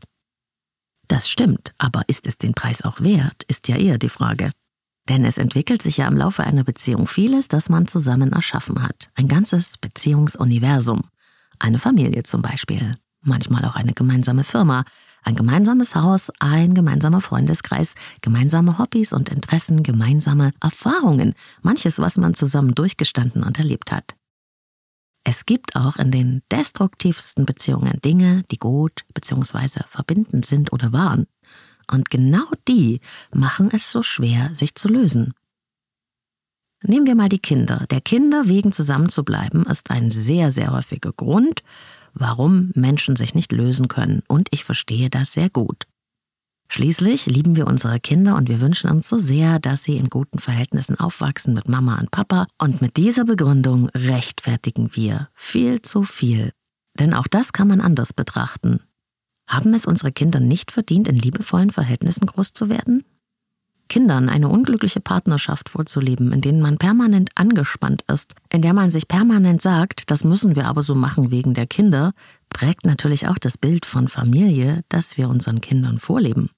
Das 1.09 1.29
stimmt, 1.29 1.75
aber 1.77 2.05
ist 2.07 2.27
es 2.27 2.39
den 2.39 2.55
Preis 2.55 2.81
auch 2.81 3.01
wert, 3.01 3.43
ist 3.49 3.69
ja 3.69 3.77
eher 3.77 3.99
die 3.99 4.09
Frage. 4.09 4.51
Denn 5.09 5.25
es 5.25 5.39
entwickelt 5.39 5.83
sich 5.83 5.99
ja 5.99 6.09
im 6.09 6.17
Laufe 6.17 6.45
einer 6.45 6.65
Beziehung 6.65 7.07
vieles, 7.07 7.49
das 7.49 7.69
man 7.69 7.87
zusammen 7.87 8.33
erschaffen 8.33 8.83
hat. 8.83 9.11
Ein 9.15 9.29
ganzes 9.29 9.79
Beziehungsuniversum. 9.79 11.03
Eine 11.59 11.79
Familie 11.79 12.25
zum 12.25 12.43
Beispiel. 12.43 12.91
Manchmal 13.23 13.65
auch 13.65 13.77
eine 13.77 13.93
gemeinsame 13.93 14.45
Firma. 14.45 14.85
Ein 15.23 15.35
gemeinsames 15.35 15.97
Haus, 15.97 16.31
ein 16.39 16.75
gemeinsamer 16.75 17.21
Freundeskreis, 17.21 17.95
gemeinsame 18.21 18.79
Hobbys 18.79 19.13
und 19.13 19.29
Interessen, 19.29 19.83
gemeinsame 19.83 20.53
Erfahrungen. 20.61 21.35
Manches, 21.63 21.99
was 21.99 22.17
man 22.17 22.35
zusammen 22.35 22.77
durchgestanden 22.77 23.43
und 23.43 23.59
erlebt 23.59 23.91
hat. 23.91 24.15
Es 25.25 25.45
gibt 25.45 25.75
auch 25.75 25.97
in 25.97 26.13
den 26.13 26.43
destruktivsten 26.53 27.47
Beziehungen 27.47 28.01
Dinge, 28.05 28.45
die 28.53 28.59
gut 28.59 29.05
bzw. 29.13 29.81
verbindend 29.89 30.47
sind 30.47 30.73
oder 30.73 30.93
waren. 30.93 31.27
Und 31.91 32.11
genau 32.11 32.47
die 32.69 33.01
machen 33.33 33.71
es 33.73 33.91
so 33.91 34.03
schwer, 34.03 34.51
sich 34.55 34.75
zu 34.75 34.89
lösen. 34.89 35.35
Nehmen 36.83 37.07
wir 37.07 37.15
mal 37.15 37.29
die 37.29 37.39
Kinder. 37.39 37.87
Der 37.91 38.01
Kinder 38.01 38.49
wegen 38.49 38.73
zusammenzubleiben 38.73 39.65
ist 39.67 39.91
ein 39.91 40.11
sehr, 40.11 40.51
sehr 40.51 40.73
häufiger 40.73 41.13
Grund, 41.13 41.63
warum 42.13 42.71
Menschen 42.75 43.17
sich 43.17 43.35
nicht 43.35 43.53
lösen 43.53 43.89
können. 43.89 44.23
Und 44.29 44.49
ich 44.51 44.65
verstehe 44.65 45.11
das 45.11 45.33
sehr 45.33 45.51
gut. 45.51 45.87
Schließlich 46.69 47.27
lieben 47.27 47.57
wir 47.57 47.67
unsere 47.67 48.01
Kinder 48.01 48.37
und 48.37 48.49
wir 48.49 48.61
wünschen 48.61 48.91
uns 48.91 49.09
so 49.09 49.19
sehr, 49.19 49.61
dass 49.61 49.85
sie 49.85 49.97
in 49.97 50.11
guten 50.11 50.39
Verhältnissen 50.39 50.99
aufwachsen 50.99 51.55
mit 51.55 51.69
Mama 51.69 51.99
und 51.99 52.11
Papa. 52.11 52.47
Und 52.59 52.83
mit 52.83 52.97
dieser 52.97 53.25
Begründung 53.25 53.89
rechtfertigen 53.91 54.91
wir 54.95 55.29
viel 55.35 55.81
zu 55.83 56.03
viel. 56.03 56.53
Denn 56.99 57.15
auch 57.15 57.29
das 57.29 57.53
kann 57.53 57.69
man 57.69 57.81
anders 57.81 58.13
betrachten. 58.13 58.81
Haben 59.47 59.75
es 59.75 59.87
unsere 59.87 60.13
Kinder 60.13 60.41
nicht 60.41 60.73
verdient, 60.73 61.09
in 61.09 61.17
liebevollen 61.17 61.71
Verhältnissen 61.71 62.27
groß 62.27 62.53
zu 62.53 62.69
werden? 62.69 63.05
Kindern 63.89 64.29
eine 64.29 64.49
unglückliche 64.49 65.01
Partnerschaft 65.01 65.69
vorzuleben, 65.69 66.33
in 66.33 66.41
denen 66.41 66.61
man 66.61 66.77
permanent 66.77 67.31
angespannt 67.37 68.05
ist, 68.11 68.35
in 68.51 68.63
der 68.63 68.73
man 68.73 68.91
sich 68.91 69.07
permanent 69.07 69.63
sagt, 69.63 70.11
das 70.11 70.25
müssen 70.25 70.57
wir 70.57 70.67
aber 70.67 70.83
so 70.83 70.95
machen 70.95 71.31
wegen 71.31 71.55
der 71.55 71.67
Kinder, 71.69 72.13
prägt 72.51 72.85
natürlich 72.85 73.29
auch 73.29 73.39
das 73.39 73.57
Bild 73.57 73.87
von 73.87 74.09
Familie, 74.09 74.83
das 74.89 75.17
wir 75.17 75.29
unseren 75.29 75.61
Kindern 75.61 76.01
vorleben. 76.01 76.51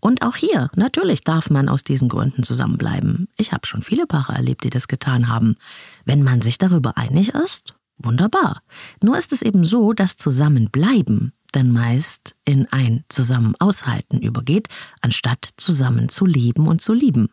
Und 0.00 0.22
auch 0.22 0.36
hier, 0.36 0.70
natürlich 0.76 1.22
darf 1.22 1.50
man 1.50 1.68
aus 1.68 1.82
diesen 1.82 2.08
Gründen 2.08 2.44
zusammenbleiben. 2.44 3.28
Ich 3.36 3.52
habe 3.52 3.66
schon 3.66 3.82
viele 3.82 4.06
Paare 4.06 4.34
erlebt, 4.34 4.64
die 4.64 4.70
das 4.70 4.88
getan 4.88 5.28
haben. 5.28 5.56
Wenn 6.04 6.22
man 6.22 6.42
sich 6.42 6.58
darüber 6.58 6.96
einig 6.96 7.30
ist, 7.30 7.74
wunderbar. 7.98 8.62
Nur 9.02 9.18
ist 9.18 9.32
es 9.32 9.42
eben 9.42 9.64
so, 9.64 9.92
dass 9.92 10.16
Zusammenbleiben 10.16 11.32
dann 11.52 11.72
meist 11.72 12.34
in 12.44 12.66
ein 12.72 13.04
Zusammen-Aushalten 13.08 14.20
übergeht, 14.20 14.68
anstatt 15.00 15.50
zusammen 15.56 16.08
zu 16.08 16.26
leben 16.26 16.66
und 16.66 16.80
zu 16.80 16.92
lieben. 16.92 17.28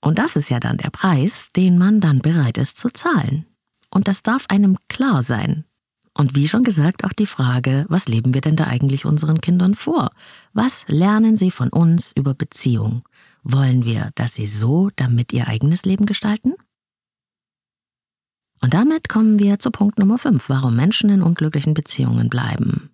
Und 0.00 0.18
das 0.18 0.36
ist 0.36 0.50
ja 0.50 0.60
dann 0.60 0.78
der 0.78 0.90
Preis, 0.90 1.48
den 1.54 1.78
man 1.78 2.00
dann 2.00 2.20
bereit 2.20 2.58
ist 2.58 2.78
zu 2.78 2.88
zahlen. 2.88 3.46
Und 3.90 4.08
das 4.08 4.22
darf 4.22 4.46
einem 4.48 4.76
klar 4.88 5.22
sein. 5.22 5.64
Und 6.16 6.34
wie 6.34 6.48
schon 6.48 6.64
gesagt, 6.64 7.04
auch 7.04 7.12
die 7.12 7.26
Frage, 7.26 7.86
was 7.88 8.08
leben 8.08 8.34
wir 8.34 8.40
denn 8.40 8.56
da 8.56 8.64
eigentlich 8.64 9.04
unseren 9.04 9.40
Kindern 9.40 9.74
vor? 9.74 10.10
Was 10.52 10.84
lernen 10.88 11.36
sie 11.36 11.50
von 11.50 11.68
uns 11.68 12.12
über 12.14 12.34
Beziehung? 12.34 13.08
Wollen 13.42 13.84
wir, 13.84 14.10
dass 14.16 14.34
sie 14.34 14.46
so 14.46 14.90
damit 14.96 15.32
ihr 15.32 15.46
eigenes 15.46 15.84
Leben 15.84 16.06
gestalten? 16.06 16.54
Und 18.62 18.74
damit 18.74 19.08
kommen 19.08 19.38
wir 19.38 19.58
zu 19.58 19.70
Punkt 19.70 19.98
Nummer 19.98 20.18
5, 20.18 20.48
warum 20.48 20.76
Menschen 20.76 21.08
in 21.10 21.22
unglücklichen 21.22 21.72
Beziehungen 21.72 22.28
bleiben. 22.28 22.89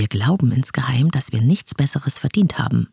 Wir 0.00 0.08
glauben 0.08 0.50
insgeheim, 0.50 1.10
dass 1.10 1.30
wir 1.30 1.42
nichts 1.42 1.74
Besseres 1.74 2.16
verdient 2.16 2.56
haben. 2.56 2.88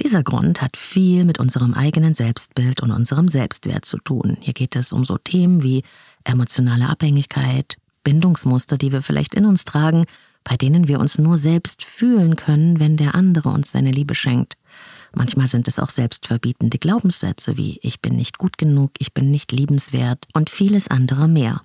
Dieser 0.00 0.22
Grund 0.22 0.60
hat 0.60 0.76
viel 0.76 1.24
mit 1.24 1.40
unserem 1.40 1.72
eigenen 1.72 2.12
Selbstbild 2.12 2.82
und 2.82 2.90
unserem 2.90 3.26
Selbstwert 3.26 3.86
zu 3.86 3.96
tun. 3.96 4.36
Hier 4.38 4.52
geht 4.52 4.76
es 4.76 4.92
um 4.92 5.06
so 5.06 5.16
Themen 5.16 5.62
wie 5.62 5.82
emotionale 6.24 6.90
Abhängigkeit, 6.90 7.78
Bindungsmuster, 8.04 8.76
die 8.76 8.92
wir 8.92 9.00
vielleicht 9.00 9.34
in 9.34 9.46
uns 9.46 9.64
tragen, 9.64 10.04
bei 10.44 10.58
denen 10.58 10.88
wir 10.88 11.00
uns 11.00 11.16
nur 11.16 11.38
selbst 11.38 11.84
fühlen 11.84 12.36
können, 12.36 12.80
wenn 12.80 12.98
der 12.98 13.14
andere 13.14 13.48
uns 13.48 13.72
seine 13.72 13.90
Liebe 13.90 14.14
schenkt. 14.14 14.58
Manchmal 15.14 15.46
sind 15.46 15.68
es 15.68 15.78
auch 15.78 15.88
selbstverbietende 15.88 16.76
Glaubenssätze 16.76 17.56
wie 17.56 17.78
ich 17.80 18.02
bin 18.02 18.16
nicht 18.16 18.36
gut 18.36 18.58
genug, 18.58 18.90
ich 18.98 19.14
bin 19.14 19.30
nicht 19.30 19.52
liebenswert 19.52 20.28
und 20.34 20.50
vieles 20.50 20.86
andere 20.86 21.28
mehr. 21.28 21.62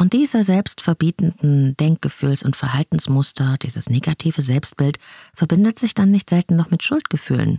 Und 0.00 0.14
diese 0.14 0.42
selbstverbietenden 0.42 1.76
Denkgefühls- 1.76 2.42
und 2.42 2.56
Verhaltensmuster, 2.56 3.58
dieses 3.58 3.90
negative 3.90 4.40
Selbstbild, 4.40 4.98
verbindet 5.34 5.78
sich 5.78 5.92
dann 5.92 6.10
nicht 6.10 6.30
selten 6.30 6.56
noch 6.56 6.70
mit 6.70 6.82
Schuldgefühlen. 6.82 7.58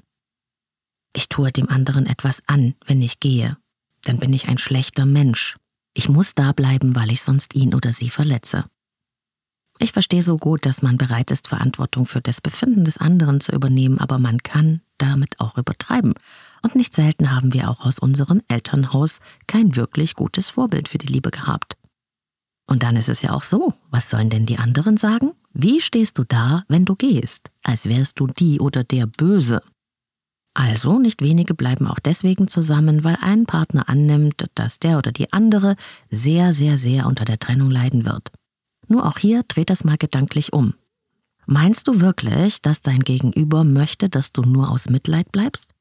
Ich 1.13 1.29
tue 1.29 1.51
dem 1.51 1.69
anderen 1.69 2.07
etwas 2.07 2.41
an, 2.47 2.73
wenn 2.87 2.99
ich 3.03 3.19
gehe. 3.19 3.57
Dann 4.05 4.17
bin 4.17 4.33
ich 4.33 4.47
ein 4.47 4.57
schlechter 4.57 5.05
Mensch. 5.05 5.57
Ich 5.93 6.09
muss 6.09 6.33
da 6.33 6.51
bleiben, 6.51 6.95
weil 6.95 7.11
ich 7.11 7.21
sonst 7.21 7.53
ihn 7.53 7.75
oder 7.75 7.93
sie 7.93 8.09
verletze. 8.09 8.65
Ich 9.77 9.91
verstehe 9.91 10.23
so 10.23 10.37
gut, 10.37 10.65
dass 10.65 10.81
man 10.81 10.97
bereit 10.97 11.29
ist, 11.29 11.47
Verantwortung 11.47 12.07
für 12.07 12.21
das 12.21 12.41
Befinden 12.41 12.85
des 12.85 12.97
anderen 12.97 13.39
zu 13.39 13.51
übernehmen, 13.51 13.99
aber 13.99 14.17
man 14.17 14.39
kann 14.41 14.81
damit 14.97 15.39
auch 15.39 15.59
übertreiben. 15.59 16.15
Und 16.63 16.73
nicht 16.73 16.95
selten 16.95 17.29
haben 17.29 17.53
wir 17.53 17.69
auch 17.69 17.85
aus 17.85 17.99
unserem 17.99 18.41
Elternhaus 18.47 19.19
kein 19.45 19.75
wirklich 19.75 20.15
gutes 20.15 20.49
Vorbild 20.49 20.89
für 20.89 20.97
die 20.97 21.07
Liebe 21.07 21.29
gehabt. 21.29 21.77
Und 22.67 22.83
dann 22.83 22.95
ist 22.95 23.09
es 23.09 23.21
ja 23.21 23.31
auch 23.31 23.43
so, 23.43 23.73
was 23.89 24.09
sollen 24.09 24.29
denn 24.29 24.45
die 24.45 24.57
anderen 24.57 24.97
sagen? 24.97 25.31
Wie 25.53 25.81
stehst 25.81 26.17
du 26.17 26.23
da, 26.23 26.63
wenn 26.67 26.85
du 26.85 26.95
gehst, 26.95 27.51
als 27.63 27.85
wärst 27.85 28.19
du 28.19 28.27
die 28.27 28.59
oder 28.59 28.83
der 28.83 29.07
Böse? 29.07 29.61
Also 30.53 30.99
nicht 30.99 31.21
wenige 31.21 31.53
bleiben 31.53 31.87
auch 31.87 31.99
deswegen 31.99 32.47
zusammen, 32.47 33.03
weil 33.03 33.17
ein 33.21 33.45
Partner 33.45 33.87
annimmt, 33.87 34.45
dass 34.55 34.79
der 34.79 34.97
oder 34.97 35.11
die 35.11 35.31
andere 35.31 35.75
sehr, 36.09 36.51
sehr, 36.51 36.77
sehr 36.77 37.05
unter 37.07 37.25
der 37.25 37.39
Trennung 37.39 37.71
leiden 37.71 38.05
wird. 38.05 38.31
Nur 38.87 39.05
auch 39.05 39.17
hier 39.17 39.43
dreht 39.43 39.69
das 39.69 39.83
mal 39.85 39.97
gedanklich 39.97 40.51
um. 40.51 40.73
Meinst 41.45 41.87
du 41.87 42.01
wirklich, 42.01 42.61
dass 42.61 42.81
dein 42.81 42.99
Gegenüber 42.99 43.63
möchte, 43.63 44.09
dass 44.09 44.33
du 44.33 44.41
nur 44.41 44.69
aus 44.69 44.89
Mitleid 44.89 45.31
bleibst? 45.31 45.73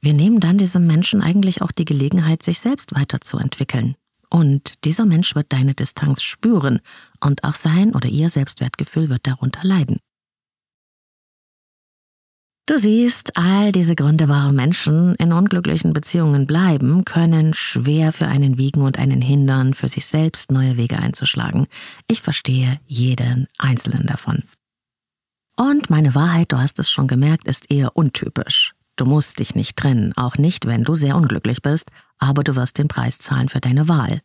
Wir 0.00 0.12
nehmen 0.12 0.40
dann 0.40 0.58
diesem 0.58 0.86
Menschen 0.86 1.22
eigentlich 1.22 1.62
auch 1.62 1.72
die 1.72 1.84
Gelegenheit, 1.84 2.42
sich 2.42 2.60
selbst 2.60 2.94
weiterzuentwickeln. 2.94 3.96
Und 4.30 4.84
dieser 4.84 5.04
Mensch 5.06 5.34
wird 5.34 5.52
deine 5.52 5.74
Distanz 5.74 6.22
spüren 6.22 6.80
und 7.20 7.44
auch 7.44 7.54
sein 7.54 7.94
oder 7.94 8.08
ihr 8.08 8.28
Selbstwertgefühl 8.28 9.08
wird 9.08 9.26
darunter 9.26 9.60
leiden. 9.62 10.00
Du 12.68 12.78
siehst, 12.78 13.36
all 13.36 13.70
diese 13.70 13.94
Gründe, 13.94 14.28
warum 14.28 14.56
Menschen 14.56 15.14
in 15.16 15.32
unglücklichen 15.32 15.92
Beziehungen 15.92 16.48
bleiben, 16.48 17.04
können 17.04 17.54
schwer 17.54 18.12
für 18.12 18.26
einen 18.26 18.58
wiegen 18.58 18.82
und 18.82 18.98
einen 18.98 19.20
hindern, 19.22 19.72
für 19.72 19.86
sich 19.86 20.04
selbst 20.06 20.50
neue 20.50 20.76
Wege 20.76 20.98
einzuschlagen. 20.98 21.68
Ich 22.08 22.22
verstehe 22.22 22.80
jeden 22.86 23.46
einzelnen 23.56 24.08
davon. 24.08 24.42
Und 25.56 25.90
meine 25.90 26.16
Wahrheit, 26.16 26.50
du 26.50 26.58
hast 26.58 26.80
es 26.80 26.90
schon 26.90 27.06
gemerkt, 27.06 27.46
ist 27.46 27.70
eher 27.70 27.96
untypisch. 27.96 28.74
Du 28.96 29.04
musst 29.04 29.38
dich 29.38 29.54
nicht 29.54 29.76
trennen, 29.76 30.12
auch 30.16 30.36
nicht, 30.36 30.66
wenn 30.66 30.82
du 30.82 30.96
sehr 30.96 31.14
unglücklich 31.14 31.62
bist, 31.62 31.92
aber 32.18 32.44
du 32.44 32.56
wirst 32.56 32.78
den 32.78 32.88
Preis 32.88 33.18
zahlen 33.18 33.48
für 33.48 33.60
deine 33.60 33.88
Wahl. 33.88 34.20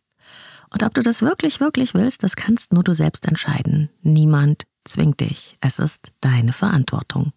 Und 0.70 0.82
ob 0.82 0.94
du 0.94 1.02
das 1.02 1.20
wirklich, 1.20 1.60
wirklich 1.60 1.94
willst, 1.94 2.22
das 2.22 2.36
kannst 2.36 2.72
nur 2.72 2.82
du 2.82 2.94
selbst 2.94 3.26
entscheiden. 3.26 3.90
Niemand 4.00 4.64
zwingt 4.84 5.20
dich. 5.20 5.56
Es 5.60 5.78
ist 5.78 6.12
deine 6.20 6.52
Verantwortung. 6.52 7.32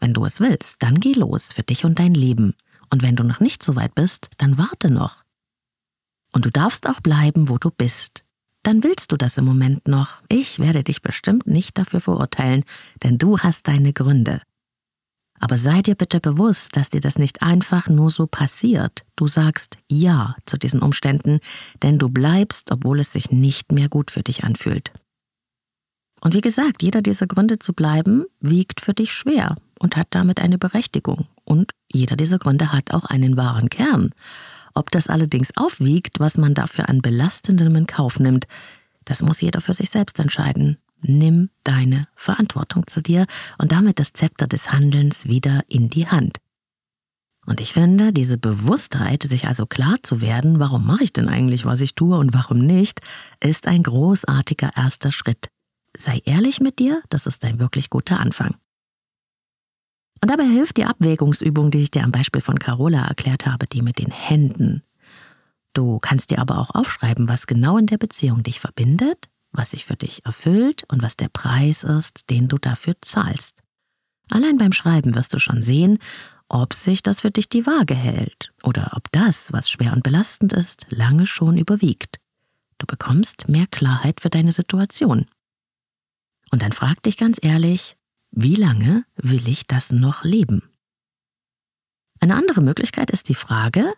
Wenn 0.00 0.14
du 0.14 0.24
es 0.24 0.40
willst, 0.40 0.76
dann 0.82 1.00
geh 1.00 1.14
los 1.14 1.52
für 1.52 1.62
dich 1.62 1.84
und 1.84 1.98
dein 1.98 2.14
Leben. 2.14 2.54
Und 2.90 3.02
wenn 3.02 3.16
du 3.16 3.24
noch 3.24 3.40
nicht 3.40 3.62
so 3.62 3.74
weit 3.74 3.94
bist, 3.94 4.30
dann 4.38 4.58
warte 4.58 4.90
noch. 4.90 5.24
Und 6.32 6.44
du 6.44 6.50
darfst 6.50 6.88
auch 6.88 7.00
bleiben, 7.00 7.48
wo 7.48 7.58
du 7.58 7.70
bist. 7.70 8.24
Dann 8.62 8.84
willst 8.84 9.12
du 9.12 9.16
das 9.16 9.38
im 9.38 9.44
Moment 9.44 9.88
noch. 9.88 10.22
Ich 10.28 10.58
werde 10.58 10.84
dich 10.84 11.00
bestimmt 11.00 11.46
nicht 11.46 11.78
dafür 11.78 12.00
verurteilen, 12.00 12.64
denn 13.02 13.18
du 13.18 13.38
hast 13.38 13.66
deine 13.66 13.92
Gründe. 13.92 14.42
Aber 15.40 15.56
sei 15.56 15.82
dir 15.82 15.94
bitte 15.94 16.20
bewusst, 16.20 16.76
dass 16.76 16.90
dir 16.90 17.00
das 17.00 17.18
nicht 17.18 17.42
einfach 17.42 17.88
nur 17.88 18.10
so 18.10 18.26
passiert. 18.26 19.04
Du 19.16 19.26
sagst 19.26 19.78
Ja 19.88 20.36
zu 20.46 20.56
diesen 20.56 20.80
Umständen, 20.80 21.40
denn 21.82 21.98
du 21.98 22.08
bleibst, 22.08 22.70
obwohl 22.70 23.00
es 23.00 23.12
sich 23.12 23.30
nicht 23.30 23.72
mehr 23.72 23.88
gut 23.88 24.10
für 24.10 24.22
dich 24.22 24.44
anfühlt. 24.44 24.92
Und 26.20 26.34
wie 26.34 26.40
gesagt, 26.40 26.82
jeder 26.82 27.02
dieser 27.02 27.26
Gründe 27.26 27.58
zu 27.58 27.72
bleiben, 27.72 28.24
wiegt 28.40 28.80
für 28.80 28.94
dich 28.94 29.12
schwer 29.12 29.54
und 29.78 29.96
hat 29.96 30.08
damit 30.10 30.40
eine 30.40 30.58
Berechtigung. 30.58 31.28
Und 31.44 31.70
jeder 31.90 32.16
dieser 32.16 32.38
Gründe 32.38 32.72
hat 32.72 32.92
auch 32.92 33.04
einen 33.04 33.36
wahren 33.36 33.68
Kern. 33.68 34.10
Ob 34.74 34.90
das 34.90 35.08
allerdings 35.08 35.56
aufwiegt, 35.56 36.20
was 36.20 36.36
man 36.36 36.54
dafür 36.54 36.88
an 36.88 37.02
Belastendem 37.02 37.74
in 37.76 37.86
Kauf 37.86 38.18
nimmt, 38.18 38.46
das 39.04 39.22
muss 39.22 39.40
jeder 39.40 39.60
für 39.60 39.74
sich 39.74 39.90
selbst 39.90 40.18
entscheiden. 40.18 40.76
Nimm 41.00 41.50
deine 41.62 42.06
Verantwortung 42.14 42.86
zu 42.86 43.00
dir 43.00 43.26
und 43.58 43.72
damit 43.72 43.98
das 43.98 44.12
Zepter 44.12 44.46
des 44.46 44.72
Handelns 44.72 45.26
wieder 45.26 45.62
in 45.68 45.90
die 45.90 46.08
Hand. 46.08 46.38
Und 47.46 47.60
ich 47.60 47.72
finde, 47.72 48.12
diese 48.12 48.36
Bewusstheit, 48.36 49.22
sich 49.22 49.46
also 49.46 49.64
klar 49.64 49.96
zu 50.02 50.20
werden, 50.20 50.58
warum 50.58 50.86
mache 50.86 51.04
ich 51.04 51.12
denn 51.12 51.28
eigentlich, 51.28 51.64
was 51.64 51.80
ich 51.80 51.94
tue 51.94 52.18
und 52.18 52.34
warum 52.34 52.58
nicht, 52.58 53.00
ist 53.40 53.66
ein 53.66 53.82
großartiger 53.82 54.72
erster 54.76 55.12
Schritt. 55.12 55.48
Sei 55.96 56.20
ehrlich 56.24 56.60
mit 56.60 56.78
dir, 56.78 57.02
das 57.08 57.26
ist 57.26 57.44
ein 57.44 57.58
wirklich 57.58 57.88
guter 57.88 58.20
Anfang. 58.20 58.56
Und 60.20 60.30
dabei 60.30 60.44
hilft 60.44 60.76
die 60.76 60.84
Abwägungsübung, 60.84 61.70
die 61.70 61.78
ich 61.78 61.90
dir 61.90 62.04
am 62.04 62.12
Beispiel 62.12 62.42
von 62.42 62.58
Carola 62.58 63.06
erklärt 63.06 63.46
habe, 63.46 63.66
die 63.66 63.82
mit 63.82 63.98
den 63.98 64.10
Händen. 64.10 64.82
Du 65.72 65.98
kannst 66.00 66.30
dir 66.30 66.40
aber 66.40 66.58
auch 66.58 66.74
aufschreiben, 66.74 67.28
was 67.28 67.46
genau 67.46 67.78
in 67.78 67.86
der 67.86 67.98
Beziehung 67.98 68.42
dich 68.42 68.60
verbindet 68.60 69.30
was 69.52 69.70
sich 69.70 69.84
für 69.84 69.96
dich 69.96 70.24
erfüllt 70.24 70.84
und 70.88 71.02
was 71.02 71.16
der 71.16 71.28
Preis 71.28 71.84
ist, 71.84 72.30
den 72.30 72.48
du 72.48 72.58
dafür 72.58 72.94
zahlst. 73.00 73.62
Allein 74.30 74.58
beim 74.58 74.72
Schreiben 74.72 75.14
wirst 75.14 75.32
du 75.34 75.38
schon 75.38 75.62
sehen, 75.62 75.98
ob 76.48 76.72
sich 76.72 77.02
das 77.02 77.20
für 77.20 77.30
dich 77.30 77.48
die 77.48 77.66
Waage 77.66 77.94
hält 77.94 78.52
oder 78.62 78.92
ob 78.94 79.10
das, 79.12 79.52
was 79.52 79.70
schwer 79.70 79.92
und 79.92 80.02
belastend 80.02 80.52
ist, 80.52 80.86
lange 80.90 81.26
schon 81.26 81.56
überwiegt. 81.56 82.18
Du 82.78 82.86
bekommst 82.86 83.48
mehr 83.48 83.66
Klarheit 83.66 84.20
für 84.20 84.30
deine 84.30 84.52
Situation. 84.52 85.26
Und 86.50 86.62
dann 86.62 86.72
frag 86.72 87.02
dich 87.02 87.16
ganz 87.16 87.38
ehrlich, 87.42 87.96
wie 88.30 88.54
lange 88.54 89.04
will 89.16 89.46
ich 89.48 89.66
das 89.66 89.90
noch 89.90 90.24
leben? 90.24 90.62
Eine 92.20 92.36
andere 92.36 92.60
Möglichkeit 92.60 93.10
ist 93.10 93.28
die 93.28 93.34
Frage, 93.34 93.92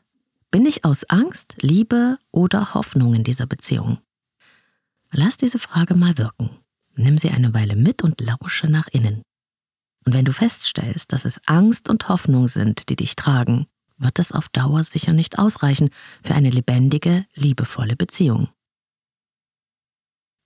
bin 0.51 0.67
ich 0.67 0.85
aus 0.85 1.05
Angst, 1.05 1.57
Liebe 1.61 2.19
oder 2.33 2.75
Hoffnung 2.75 3.15
in 3.15 3.25
dieser 3.25 3.47
Beziehung? 3.47 3.99
Lass 5.13 5.37
diese 5.37 5.59
Frage 5.59 5.95
mal 5.95 6.17
wirken. 6.19 6.51
Nimm 6.95 7.19
sie 7.19 7.31
eine 7.31 7.53
Weile 7.55 7.77
mit 7.77 8.03
und 8.03 8.21
lausche 8.21 8.67
nach 8.67 8.89
innen. 8.89 9.23
Und 10.07 10.15
wenn 10.15 10.25
du 10.25 10.33
feststellst, 10.33 11.13
dass 11.13 11.25
es 11.25 11.41
Angst 11.47 11.89
und 11.89 12.09
Hoffnung 12.09 12.49
sind, 12.49 12.89
die 12.89 12.97
dich 12.97 13.17
tragen, 13.17 13.67
wird 13.99 14.19
das 14.19 14.33
auf 14.33 14.49
Dauer 14.49 14.83
sicher 14.85 15.13
nicht 15.13 15.39
ausreichen 15.39 15.91
für 16.23 16.35
eine 16.35 16.51
lebendige, 16.51 17.27
liebevolle 17.35 17.97
Beziehung. 17.97 18.49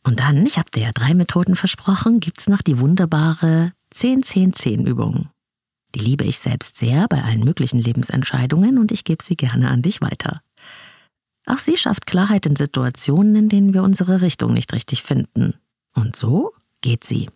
Und 0.03 0.21
dann, 0.21 0.45
ich 0.45 0.59
habe 0.59 0.71
dir 0.71 0.83
ja 0.85 0.93
drei 0.93 1.15
Methoden 1.15 1.57
versprochen, 1.57 2.21
gibt's 2.21 2.49
noch 2.49 2.61
die 2.63 2.79
wunderbare 2.79 3.73
10-10-10-Übung. 3.95 5.31
Die 5.95 6.01
liebe 6.01 6.25
ich 6.25 6.39
selbst 6.39 6.77
sehr 6.77 7.07
bei 7.09 7.23
allen 7.23 7.45
möglichen 7.45 7.79
Lebensentscheidungen 7.79 8.79
und 8.79 8.93
ich 8.93 9.05
gebe 9.05 9.23
sie 9.23 9.37
gerne 9.37 9.71
an 9.71 9.83
dich 9.83 10.01
weiter. 10.01 10.43
Auch 11.47 11.59
sie 11.59 11.77
schafft 11.77 12.07
Klarheit 12.07 12.47
in 12.47 12.57
Situationen, 12.57 13.37
in 13.37 13.49
denen 13.49 13.75
wir 13.75 13.83
unsere 13.83 14.21
Richtung 14.21 14.55
nicht 14.55 14.73
richtig 14.73 15.03
finden. 15.03 15.55
Und 15.95 16.17
so 16.17 16.53
geht 16.81 17.05
sie. 17.05 17.29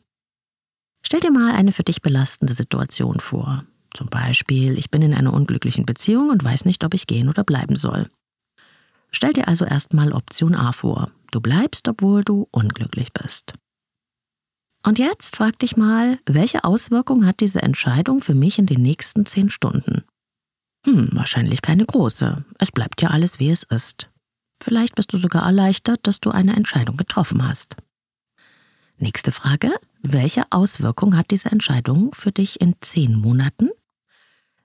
Stell 1.03 1.21
dir 1.21 1.31
mal 1.31 1.55
eine 1.55 1.73
für 1.73 1.85
dich 1.85 2.03
belastende 2.03 2.55
Situation 2.55 3.21
vor. 3.21 3.64
Zum 3.94 4.09
Beispiel, 4.09 4.77
ich 4.79 4.90
bin 4.90 5.03
in 5.03 5.14
einer 5.14 5.33
unglücklichen 5.33 5.87
Beziehung 5.87 6.31
und 6.31 6.44
weiß 6.44 6.64
nicht, 6.64 6.85
ob 6.85 6.94
ich 6.94 7.07
gehen 7.07 7.29
oder 7.29 7.44
bleiben 7.44 7.77
soll. 7.77 8.09
Stell 9.11 9.33
dir 9.33 9.49
also 9.49 9.64
erstmal 9.64 10.12
Option 10.12 10.55
A 10.55 10.73
vor. 10.73 11.11
Du 11.31 11.40
bleibst, 11.40 11.88
obwohl 11.88 12.25
du 12.25 12.47
unglücklich 12.51 13.12
bist. 13.12 13.55
Und 14.85 14.99
jetzt 14.99 15.37
frag 15.37 15.59
dich 15.59 15.77
mal, 15.77 16.18
welche 16.27 16.64
Auswirkung 16.64 17.27
hat 17.27 17.40
diese 17.40 17.62
Entscheidung 17.62 18.21
für 18.21 18.35
mich 18.35 18.59
in 18.59 18.66
den 18.66 18.83
nächsten 18.83 19.27
zehn 19.27 19.51
Stunden? 19.51 20.05
Hm, 20.86 21.10
wahrscheinlich 21.12 21.62
keine 21.62 21.84
große. 21.84 22.44
Es 22.58 22.70
bleibt 22.70 23.02
ja 23.02 23.10
alles, 23.10 23.38
wie 23.38 23.50
es 23.50 23.64
ist. 23.64 24.10
Vielleicht 24.62 24.94
bist 24.94 25.12
du 25.12 25.16
sogar 25.18 25.44
erleichtert, 25.44 26.06
dass 26.06 26.20
du 26.20 26.30
eine 26.30 26.56
Entscheidung 26.56 26.96
getroffen 26.96 27.46
hast. 27.46 27.76
Nächste 28.98 29.32
Frage. 29.32 29.70
Welche 30.02 30.44
Auswirkung 30.50 31.16
hat 31.16 31.30
diese 31.30 31.50
Entscheidung 31.50 32.12
für 32.14 32.32
dich 32.32 32.60
in 32.60 32.74
zehn 32.80 33.14
Monaten? 33.14 33.70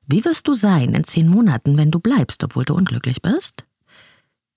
Wie 0.08 0.26
wirst 0.26 0.48
du 0.48 0.54
sein 0.54 0.94
in 0.94 1.04
zehn 1.04 1.28
Monaten, 1.28 1.78
wenn 1.78 1.92
du 1.92 2.00
bleibst, 2.00 2.44
obwohl 2.44 2.66
du 2.66 2.74
unglücklich 2.74 3.22
bist? 3.22 3.66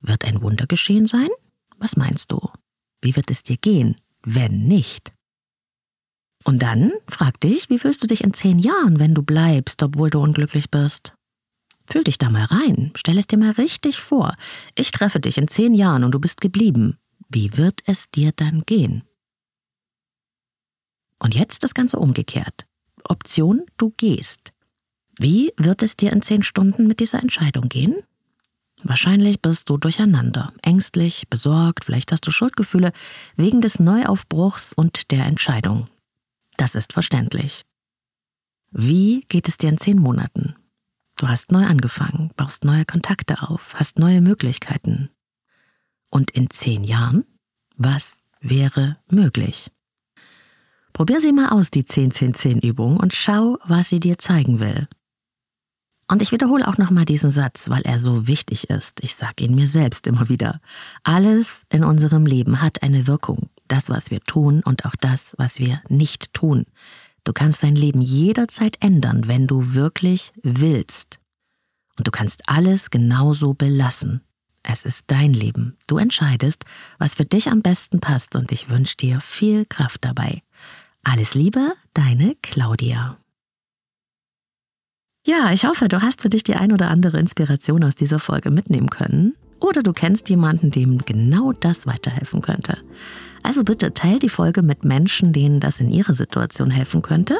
Wird 0.00 0.24
ein 0.24 0.42
Wunder 0.42 0.66
geschehen 0.66 1.06
sein? 1.06 1.28
Was 1.78 1.96
meinst 1.96 2.32
du? 2.32 2.40
Wie 3.00 3.16
wird 3.16 3.30
es 3.30 3.42
dir 3.42 3.56
gehen, 3.56 3.96
wenn 4.22 4.66
nicht? 4.66 5.12
Und 6.44 6.62
dann 6.62 6.92
frag 7.08 7.40
dich, 7.40 7.70
wie 7.70 7.78
fühlst 7.78 8.02
du 8.02 8.06
dich 8.06 8.22
in 8.22 8.34
zehn 8.34 8.58
Jahren, 8.58 8.98
wenn 8.98 9.14
du 9.14 9.22
bleibst, 9.22 9.82
obwohl 9.82 10.10
du 10.10 10.20
unglücklich 10.20 10.70
bist? 10.70 11.15
Fühl 11.88 12.04
dich 12.04 12.18
da 12.18 12.30
mal 12.30 12.44
rein, 12.44 12.92
stell 12.96 13.18
es 13.18 13.26
dir 13.26 13.38
mal 13.38 13.52
richtig 13.52 14.00
vor. 14.00 14.34
Ich 14.74 14.90
treffe 14.90 15.20
dich 15.20 15.38
in 15.38 15.48
zehn 15.48 15.74
Jahren 15.74 16.04
und 16.04 16.12
du 16.12 16.18
bist 16.18 16.40
geblieben. 16.40 16.98
Wie 17.28 17.56
wird 17.56 17.80
es 17.86 18.10
dir 18.10 18.32
dann 18.32 18.64
gehen? 18.66 19.02
Und 21.18 21.34
jetzt 21.34 21.62
das 21.62 21.74
Ganze 21.74 21.98
umgekehrt. 21.98 22.66
Option, 23.04 23.62
du 23.78 23.92
gehst. 23.96 24.52
Wie 25.18 25.52
wird 25.56 25.82
es 25.82 25.96
dir 25.96 26.12
in 26.12 26.22
zehn 26.22 26.42
Stunden 26.42 26.86
mit 26.86 27.00
dieser 27.00 27.20
Entscheidung 27.20 27.68
gehen? 27.68 27.96
Wahrscheinlich 28.82 29.40
bist 29.40 29.70
du 29.70 29.78
durcheinander, 29.78 30.52
ängstlich, 30.62 31.28
besorgt, 31.30 31.86
vielleicht 31.86 32.12
hast 32.12 32.26
du 32.26 32.30
Schuldgefühle 32.30 32.92
wegen 33.36 33.62
des 33.62 33.80
Neuaufbruchs 33.80 34.74
und 34.74 35.10
der 35.10 35.24
Entscheidung. 35.24 35.88
Das 36.58 36.74
ist 36.74 36.92
verständlich. 36.92 37.64
Wie 38.70 39.22
geht 39.28 39.48
es 39.48 39.56
dir 39.56 39.70
in 39.70 39.78
zehn 39.78 39.98
Monaten? 39.98 40.56
Du 41.16 41.28
hast 41.28 41.50
neu 41.50 41.64
angefangen, 41.64 42.30
baust 42.36 42.64
neue 42.64 42.84
Kontakte 42.84 43.42
auf, 43.42 43.74
hast 43.74 43.98
neue 43.98 44.20
Möglichkeiten. 44.20 45.08
Und 46.10 46.30
in 46.30 46.50
zehn 46.50 46.84
Jahren? 46.84 47.24
Was 47.76 48.16
wäre 48.40 48.98
möglich? 49.10 49.70
Probier 50.92 51.20
sie 51.20 51.32
mal 51.32 51.50
aus, 51.50 51.70
die 51.70 51.84
10-10-10-Übung, 51.84 52.98
und 52.98 53.14
schau, 53.14 53.58
was 53.64 53.88
sie 53.88 54.00
dir 54.00 54.18
zeigen 54.18 54.60
will. 54.60 54.88
Und 56.08 56.22
ich 56.22 56.32
wiederhole 56.32 56.68
auch 56.68 56.78
nochmal 56.78 57.04
diesen 57.04 57.30
Satz, 57.30 57.68
weil 57.68 57.82
er 57.82 57.98
so 57.98 58.26
wichtig 58.28 58.70
ist. 58.70 59.02
Ich 59.02 59.16
sage 59.16 59.44
ihn 59.44 59.54
mir 59.54 59.66
selbst 59.66 60.06
immer 60.06 60.28
wieder. 60.28 60.60
Alles 61.02 61.64
in 61.70 61.82
unserem 61.82 62.26
Leben 62.26 62.62
hat 62.62 62.82
eine 62.82 63.06
Wirkung. 63.06 63.50
Das, 63.68 63.88
was 63.88 64.10
wir 64.10 64.20
tun 64.20 64.62
und 64.64 64.84
auch 64.84 64.94
das, 65.00 65.34
was 65.38 65.58
wir 65.58 65.82
nicht 65.88 66.32
tun. 66.32 66.66
Du 67.26 67.32
kannst 67.32 67.64
dein 67.64 67.74
Leben 67.74 68.00
jederzeit 68.00 68.76
ändern, 68.80 69.26
wenn 69.26 69.48
du 69.48 69.74
wirklich 69.74 70.32
willst. 70.44 71.18
Und 71.98 72.06
du 72.06 72.12
kannst 72.12 72.48
alles 72.48 72.90
genauso 72.90 73.52
belassen. 73.52 74.20
Es 74.62 74.84
ist 74.84 75.06
dein 75.08 75.32
Leben. 75.32 75.76
Du 75.88 75.98
entscheidest, 75.98 76.64
was 76.98 77.16
für 77.16 77.24
dich 77.24 77.48
am 77.48 77.62
besten 77.62 77.98
passt 77.98 78.36
und 78.36 78.52
ich 78.52 78.70
wünsche 78.70 78.96
dir 78.96 79.20
viel 79.20 79.66
Kraft 79.66 80.04
dabei. 80.04 80.42
Alles 81.02 81.34
Liebe, 81.34 81.72
deine 81.94 82.36
Claudia. 82.42 83.16
Ja, 85.26 85.50
ich 85.50 85.64
hoffe, 85.64 85.88
du 85.88 86.02
hast 86.02 86.22
für 86.22 86.28
dich 86.28 86.44
die 86.44 86.54
ein 86.54 86.72
oder 86.72 86.90
andere 86.90 87.18
Inspiration 87.18 87.82
aus 87.82 87.96
dieser 87.96 88.20
Folge 88.20 88.52
mitnehmen 88.52 88.88
können. 88.88 89.34
Oder 89.60 89.82
du 89.82 89.92
kennst 89.92 90.28
jemanden, 90.28 90.70
dem 90.70 90.98
genau 90.98 91.52
das 91.52 91.86
weiterhelfen 91.86 92.42
könnte. 92.42 92.78
Also 93.42 93.62
bitte 93.62 93.94
teil 93.94 94.18
die 94.18 94.28
Folge 94.28 94.62
mit 94.62 94.84
Menschen, 94.84 95.32
denen 95.32 95.60
das 95.60 95.80
in 95.80 95.90
ihrer 95.90 96.12
Situation 96.12 96.70
helfen 96.70 97.02
könnte. 97.02 97.38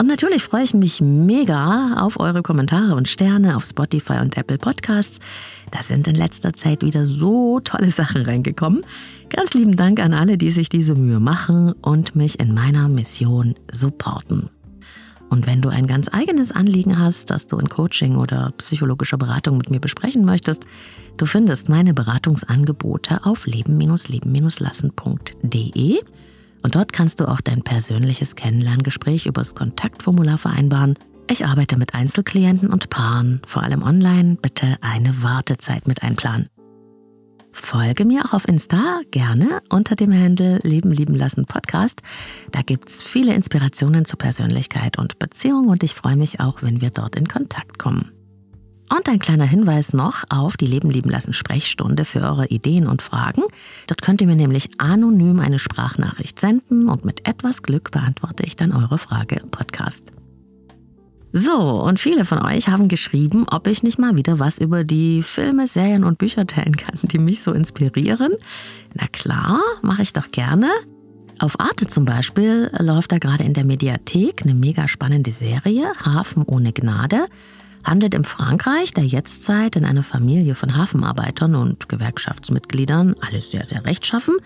Und 0.00 0.08
natürlich 0.08 0.42
freue 0.42 0.64
ich 0.64 0.74
mich 0.74 1.00
mega 1.00 1.96
auf 2.00 2.18
eure 2.18 2.42
Kommentare 2.42 2.94
und 2.96 3.08
Sterne 3.08 3.56
auf 3.56 3.64
Spotify 3.64 4.14
und 4.14 4.36
Apple 4.36 4.58
Podcasts. 4.58 5.20
Da 5.70 5.82
sind 5.82 6.08
in 6.08 6.16
letzter 6.16 6.52
Zeit 6.52 6.82
wieder 6.82 7.06
so 7.06 7.60
tolle 7.60 7.90
Sachen 7.90 8.22
reingekommen. 8.22 8.84
Ganz 9.28 9.54
lieben 9.54 9.76
Dank 9.76 10.00
an 10.00 10.14
alle, 10.14 10.38
die 10.38 10.50
sich 10.50 10.68
diese 10.68 10.94
Mühe 10.94 11.20
machen 11.20 11.72
und 11.72 12.16
mich 12.16 12.40
in 12.40 12.54
meiner 12.54 12.88
Mission 12.88 13.54
supporten. 13.70 14.50
Und 15.30 15.46
wenn 15.46 15.60
du 15.60 15.68
ein 15.68 15.86
ganz 15.86 16.08
eigenes 16.12 16.52
Anliegen 16.52 16.98
hast, 16.98 17.30
das 17.30 17.46
du 17.46 17.58
in 17.58 17.68
Coaching 17.68 18.16
oder 18.16 18.52
psychologischer 18.58 19.16
Beratung 19.16 19.58
mit 19.58 19.70
mir 19.70 19.80
besprechen 19.80 20.24
möchtest, 20.24 20.66
du 21.16 21.26
findest 21.26 21.68
meine 21.68 21.94
Beratungsangebote 21.94 23.24
auf 23.24 23.46
leben-leben-lassen.de 23.46 26.02
und 26.62 26.74
dort 26.74 26.92
kannst 26.92 27.20
du 27.20 27.28
auch 27.28 27.40
dein 27.40 27.62
persönliches 27.62 28.36
Kennenlerngespräch 28.36 29.26
übers 29.26 29.54
Kontaktformular 29.54 30.38
vereinbaren. 30.38 30.94
Ich 31.30 31.46
arbeite 31.46 31.78
mit 31.78 31.94
Einzelklienten 31.94 32.70
und 32.70 32.90
Paaren, 32.90 33.40
vor 33.46 33.62
allem 33.62 33.82
online, 33.82 34.36
bitte 34.40 34.76
eine 34.80 35.22
Wartezeit 35.22 35.86
mit 35.86 36.02
einplanen. 36.02 36.48
Folge 37.52 38.04
mir 38.04 38.24
auch 38.24 38.32
auf 38.32 38.48
Insta 38.48 39.00
gerne 39.10 39.62
unter 39.70 39.94
dem 39.94 40.12
Handle 40.12 40.58
Leben 40.62 40.90
lieben 40.90 41.14
lassen 41.14 41.46
Podcast. 41.46 42.02
Da 42.50 42.62
gibt's 42.62 43.02
viele 43.02 43.34
Inspirationen 43.34 44.04
zu 44.04 44.16
Persönlichkeit 44.16 44.98
und 44.98 45.18
Beziehung 45.18 45.68
und 45.68 45.82
ich 45.82 45.94
freue 45.94 46.16
mich 46.16 46.40
auch, 46.40 46.62
wenn 46.62 46.80
wir 46.80 46.90
dort 46.90 47.16
in 47.16 47.28
Kontakt 47.28 47.78
kommen. 47.78 48.10
Und 48.94 49.08
ein 49.08 49.18
kleiner 49.18 49.44
Hinweis 49.44 49.92
noch 49.92 50.22
auf 50.28 50.56
die 50.56 50.66
Leben 50.66 50.88
lieben 50.88 51.10
lassen 51.10 51.32
Sprechstunde 51.32 52.04
für 52.04 52.20
eure 52.20 52.46
Ideen 52.46 52.86
und 52.86 53.02
Fragen. 53.02 53.42
Dort 53.88 54.02
könnt 54.02 54.20
ihr 54.20 54.28
mir 54.28 54.36
nämlich 54.36 54.68
anonym 54.78 55.40
eine 55.40 55.58
Sprachnachricht 55.58 56.38
senden 56.38 56.88
und 56.88 57.04
mit 57.04 57.26
etwas 57.26 57.62
Glück 57.62 57.90
beantworte 57.90 58.44
ich 58.44 58.54
dann 58.54 58.72
eure 58.72 58.98
Frage 58.98 59.36
im 59.36 59.50
Podcast. 59.50 60.12
So, 61.32 61.82
und 61.82 61.98
viele 61.98 62.24
von 62.24 62.44
euch 62.44 62.68
haben 62.68 62.86
geschrieben, 62.86 63.46
ob 63.50 63.66
ich 63.66 63.82
nicht 63.82 63.98
mal 63.98 64.16
wieder 64.16 64.38
was 64.38 64.58
über 64.58 64.84
die 64.84 65.24
Filme, 65.24 65.66
Serien 65.66 66.04
und 66.04 66.18
Bücher 66.18 66.46
teilen 66.46 66.76
kann, 66.76 66.96
die 67.02 67.18
mich 67.18 67.42
so 67.42 67.52
inspirieren. 67.52 68.34
Na 68.94 69.08
klar, 69.08 69.58
mache 69.82 70.02
ich 70.02 70.12
doch 70.12 70.30
gerne. 70.30 70.70
Auf 71.40 71.58
Arte 71.58 71.88
zum 71.88 72.04
Beispiel 72.04 72.70
läuft 72.78 73.10
da 73.10 73.18
gerade 73.18 73.42
in 73.42 73.54
der 73.54 73.64
Mediathek 73.64 74.42
eine 74.44 74.54
mega 74.54 74.86
spannende 74.86 75.32
Serie, 75.32 75.90
Hafen 76.04 76.44
ohne 76.44 76.72
Gnade. 76.72 77.26
Handelt 77.84 78.14
im 78.14 78.24
Frankreich 78.24 78.94
der 78.94 79.04
Jetztzeit 79.04 79.76
in 79.76 79.84
einer 79.84 80.02
Familie 80.02 80.54
von 80.54 80.76
Hafenarbeitern 80.76 81.54
und 81.54 81.88
Gewerkschaftsmitgliedern, 81.88 83.14
alles 83.20 83.50
sehr, 83.50 83.66
sehr 83.66 83.84
rechtschaffen. 83.84 84.36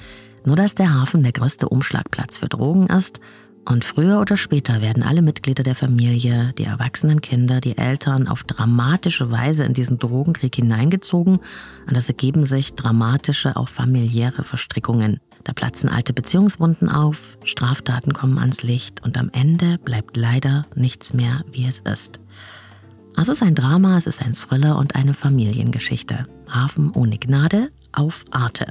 Nur 0.45 0.57
dass 0.57 0.75
der 0.75 0.95
Hafen 0.95 1.23
der 1.23 1.33
größte 1.33 1.69
Umschlagplatz 1.69 2.37
für 2.37 2.49
Drogen 2.49 2.87
ist 2.89 3.21
und 3.69 3.85
früher 3.85 4.21
oder 4.21 4.37
später 4.37 4.81
werden 4.81 5.03
alle 5.03 5.21
Mitglieder 5.21 5.63
der 5.63 5.75
Familie, 5.75 6.55
die 6.57 6.65
erwachsenen 6.65 7.21
Kinder, 7.21 7.61
die 7.61 7.77
Eltern 7.77 8.27
auf 8.27 8.43
dramatische 8.43 9.31
Weise 9.31 9.65
in 9.65 9.75
diesen 9.75 9.99
Drogenkrieg 9.99 10.57
hineingezogen 10.57 11.39
und 11.87 11.97
es 11.97 12.09
ergeben 12.09 12.45
sich 12.45 12.75
dramatische, 12.75 13.57
auch 13.57 13.69
familiäre 13.69 14.43
Verstrickungen. 14.43 15.21
Da 15.45 15.53
platzen 15.53 15.91
alte 15.91 16.13
Beziehungswunden 16.13 16.89
auf, 16.89 17.37
Straftaten 17.45 18.15
kommen 18.15 18.39
ans 18.39 18.63
Licht 18.63 19.05
und 19.05 19.19
am 19.19 19.31
Ende 19.33 19.79
bleibt 19.79 20.17
leider 20.17 20.67
nichts 20.75 21.13
mehr, 21.13 21.45
wie 21.53 21.67
es 21.67 21.81
ist. 21.81 22.21
Es 23.21 23.27
ist 23.27 23.43
ein 23.43 23.57
Drama, 23.57 23.97
es 23.97 24.07
ist 24.07 24.23
ein 24.23 24.33
Thriller 24.33 24.79
und 24.79 24.95
eine 24.95 25.13
Familiengeschichte. 25.13 26.23
Hafen 26.49 26.93
ohne 26.93 27.19
Gnade 27.19 27.71
auf 27.91 28.25
Arte. 28.31 28.71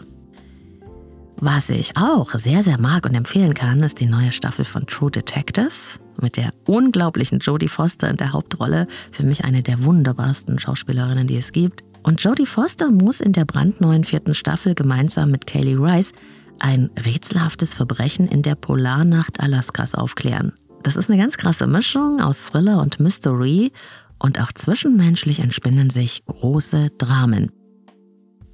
Was 1.36 1.70
ich 1.70 1.98
auch 1.98 2.30
sehr, 2.30 2.64
sehr 2.64 2.80
mag 2.80 3.06
und 3.06 3.14
empfehlen 3.14 3.54
kann, 3.54 3.84
ist 3.84 4.00
die 4.00 4.06
neue 4.06 4.32
Staffel 4.32 4.64
von 4.64 4.88
True 4.88 5.12
Detective 5.12 6.00
mit 6.22 6.38
der 6.38 6.54
unglaublichen 6.66 7.40
Jodie 7.40 7.68
Foster 7.68 8.10
in 8.10 8.16
der 8.16 8.32
Hauptrolle. 8.32 8.88
Für 9.12 9.24
mich 9.24 9.44
eine 9.44 9.64
der 9.64 9.84
wunderbarsten 9.84 10.60
Schauspielerinnen, 10.60 11.28
die 11.28 11.38
es 11.38 11.52
gibt. 11.52 11.84
Und 12.04 12.24
Jodie 12.24 12.46
Foster 12.46 12.90
muss 12.90 13.20
in 13.20 13.34
der 13.34 13.44
brandneuen 13.44 14.06
vierten 14.06 14.34
Staffel 14.34 14.76
gemeinsam 14.76 15.30
mit 15.30 15.46
Kaylee 15.46 15.76
Rice 15.76 16.14
ein 16.60 16.90
rätselhaftes 16.98 17.74
Verbrechen 17.74 18.30
in 18.30 18.44
der 18.44 18.56
Polarnacht 18.56 19.42
Alaskas 19.42 19.94
aufklären. 19.94 20.54
Das 20.84 20.96
ist 20.96 21.10
eine 21.10 21.22
ganz 21.22 21.36
krasse 21.36 21.68
Mischung 21.68 22.22
aus 22.22 22.46
Thriller 22.46 22.82
und 22.82 23.02
Mystery 23.02 23.74
und 24.20 24.40
auch 24.42 24.52
zwischenmenschlich 24.52 25.40
entspinnen 25.40 25.90
sich 25.90 26.26
große 26.26 26.92
Dramen. 26.98 27.52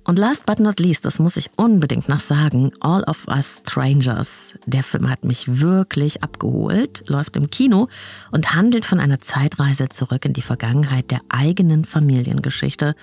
Und 0.06 0.20
last 0.20 0.46
but 0.46 0.60
not 0.60 0.80
least, 0.82 1.06
das 1.06 1.18
muss 1.18 1.38
ich 1.38 1.50
unbedingt 1.56 2.10
noch 2.10 2.20
sagen, 2.20 2.72
All 2.82 3.04
of 3.04 3.26
Us 3.30 3.62
Strangers. 3.66 4.54
Der 4.66 4.84
Film 4.84 5.10
hat 5.10 5.24
mich 5.24 5.62
wirklich 5.62 6.22
abgeholt, 6.24 7.04
läuft 7.08 7.38
im 7.38 7.50
Kino 7.50 7.88
und 8.32 8.54
handelt 8.54 8.84
von 8.84 9.00
einer 9.00 9.20
Zeitreise 9.20 9.88
zurück 9.88 10.26
in 10.26 10.34
die 10.34 10.42
Vergangenheit 10.42 11.10
der 11.10 11.22
eigenen 11.30 11.86
Familiengeschichte, 11.86 12.96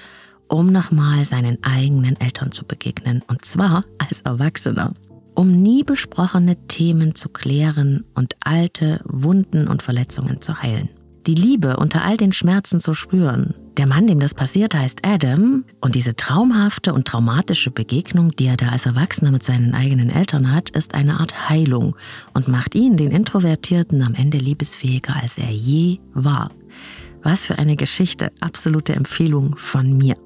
um 0.48 0.72
nochmal 0.72 1.24
seinen 1.24 1.62
eigenen 1.64 2.20
Eltern 2.20 2.52
zu 2.52 2.66
begegnen, 2.66 3.22
und 3.28 3.46
zwar 3.46 3.84
als 3.98 4.20
Erwachsener. 4.20 4.92
Um 5.34 5.62
nie 5.62 5.84
besprochene 5.84 6.66
Themen 6.66 7.14
zu 7.14 7.30
klären 7.30 8.04
und 8.14 8.36
alte 8.40 9.00
Wunden 9.04 9.68
und 9.68 9.82
Verletzungen 9.82 10.42
zu 10.42 10.60
heilen 10.60 10.90
die 11.26 11.34
Liebe 11.34 11.76
unter 11.76 12.04
all 12.04 12.16
den 12.16 12.32
Schmerzen 12.32 12.80
zu 12.80 12.94
spüren. 12.94 13.54
Der 13.76 13.86
Mann, 13.86 14.06
dem 14.06 14.20
das 14.20 14.34
passiert, 14.34 14.74
heißt 14.74 15.00
Adam 15.04 15.64
und 15.80 15.94
diese 15.94 16.14
traumhafte 16.14 16.92
und 16.92 17.06
traumatische 17.06 17.70
Begegnung, 17.70 18.32
die 18.32 18.46
er 18.46 18.56
da 18.56 18.68
als 18.68 18.86
Erwachsener 18.86 19.30
mit 19.30 19.42
seinen 19.42 19.74
eigenen 19.74 20.10
Eltern 20.10 20.52
hat, 20.52 20.70
ist 20.70 20.94
eine 20.94 21.20
Art 21.20 21.48
Heilung 21.48 21.96
und 22.34 22.48
macht 22.48 22.74
ihn, 22.74 22.96
den 22.96 23.10
Introvertierten, 23.10 24.02
am 24.02 24.14
Ende 24.14 24.38
liebesfähiger, 24.38 25.16
als 25.20 25.38
er 25.38 25.50
je 25.50 25.98
war. 26.12 26.50
Was 27.22 27.40
für 27.40 27.58
eine 27.58 27.76
Geschichte, 27.76 28.32
absolute 28.40 28.94
Empfehlung 28.94 29.56
von 29.56 29.96
mir. 29.96 30.16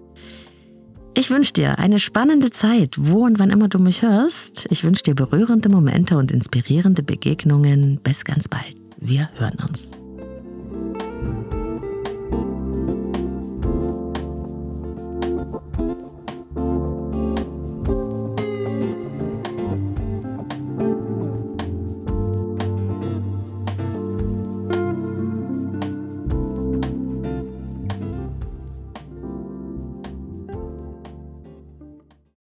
Ich 1.17 1.31
wünsche 1.31 1.53
dir 1.53 1.79
eine 1.79 2.01
spannende 2.01 2.51
Zeit, 2.51 2.97
wo 2.99 3.25
und 3.25 3.39
wann 3.39 3.51
immer 3.51 3.69
du 3.69 3.79
mich 3.79 4.03
hörst. 4.03 4.67
Ich 4.71 4.83
wünsche 4.83 5.05
dir 5.05 5.15
berührende 5.15 5.69
Momente 5.69 6.17
und 6.17 6.33
inspirierende 6.33 7.05
Begegnungen. 7.05 8.01
Bis 8.03 8.25
ganz 8.25 8.49
bald. 8.49 8.75
Wir 8.99 9.31
hören 9.37 9.59
uns. 9.69 9.93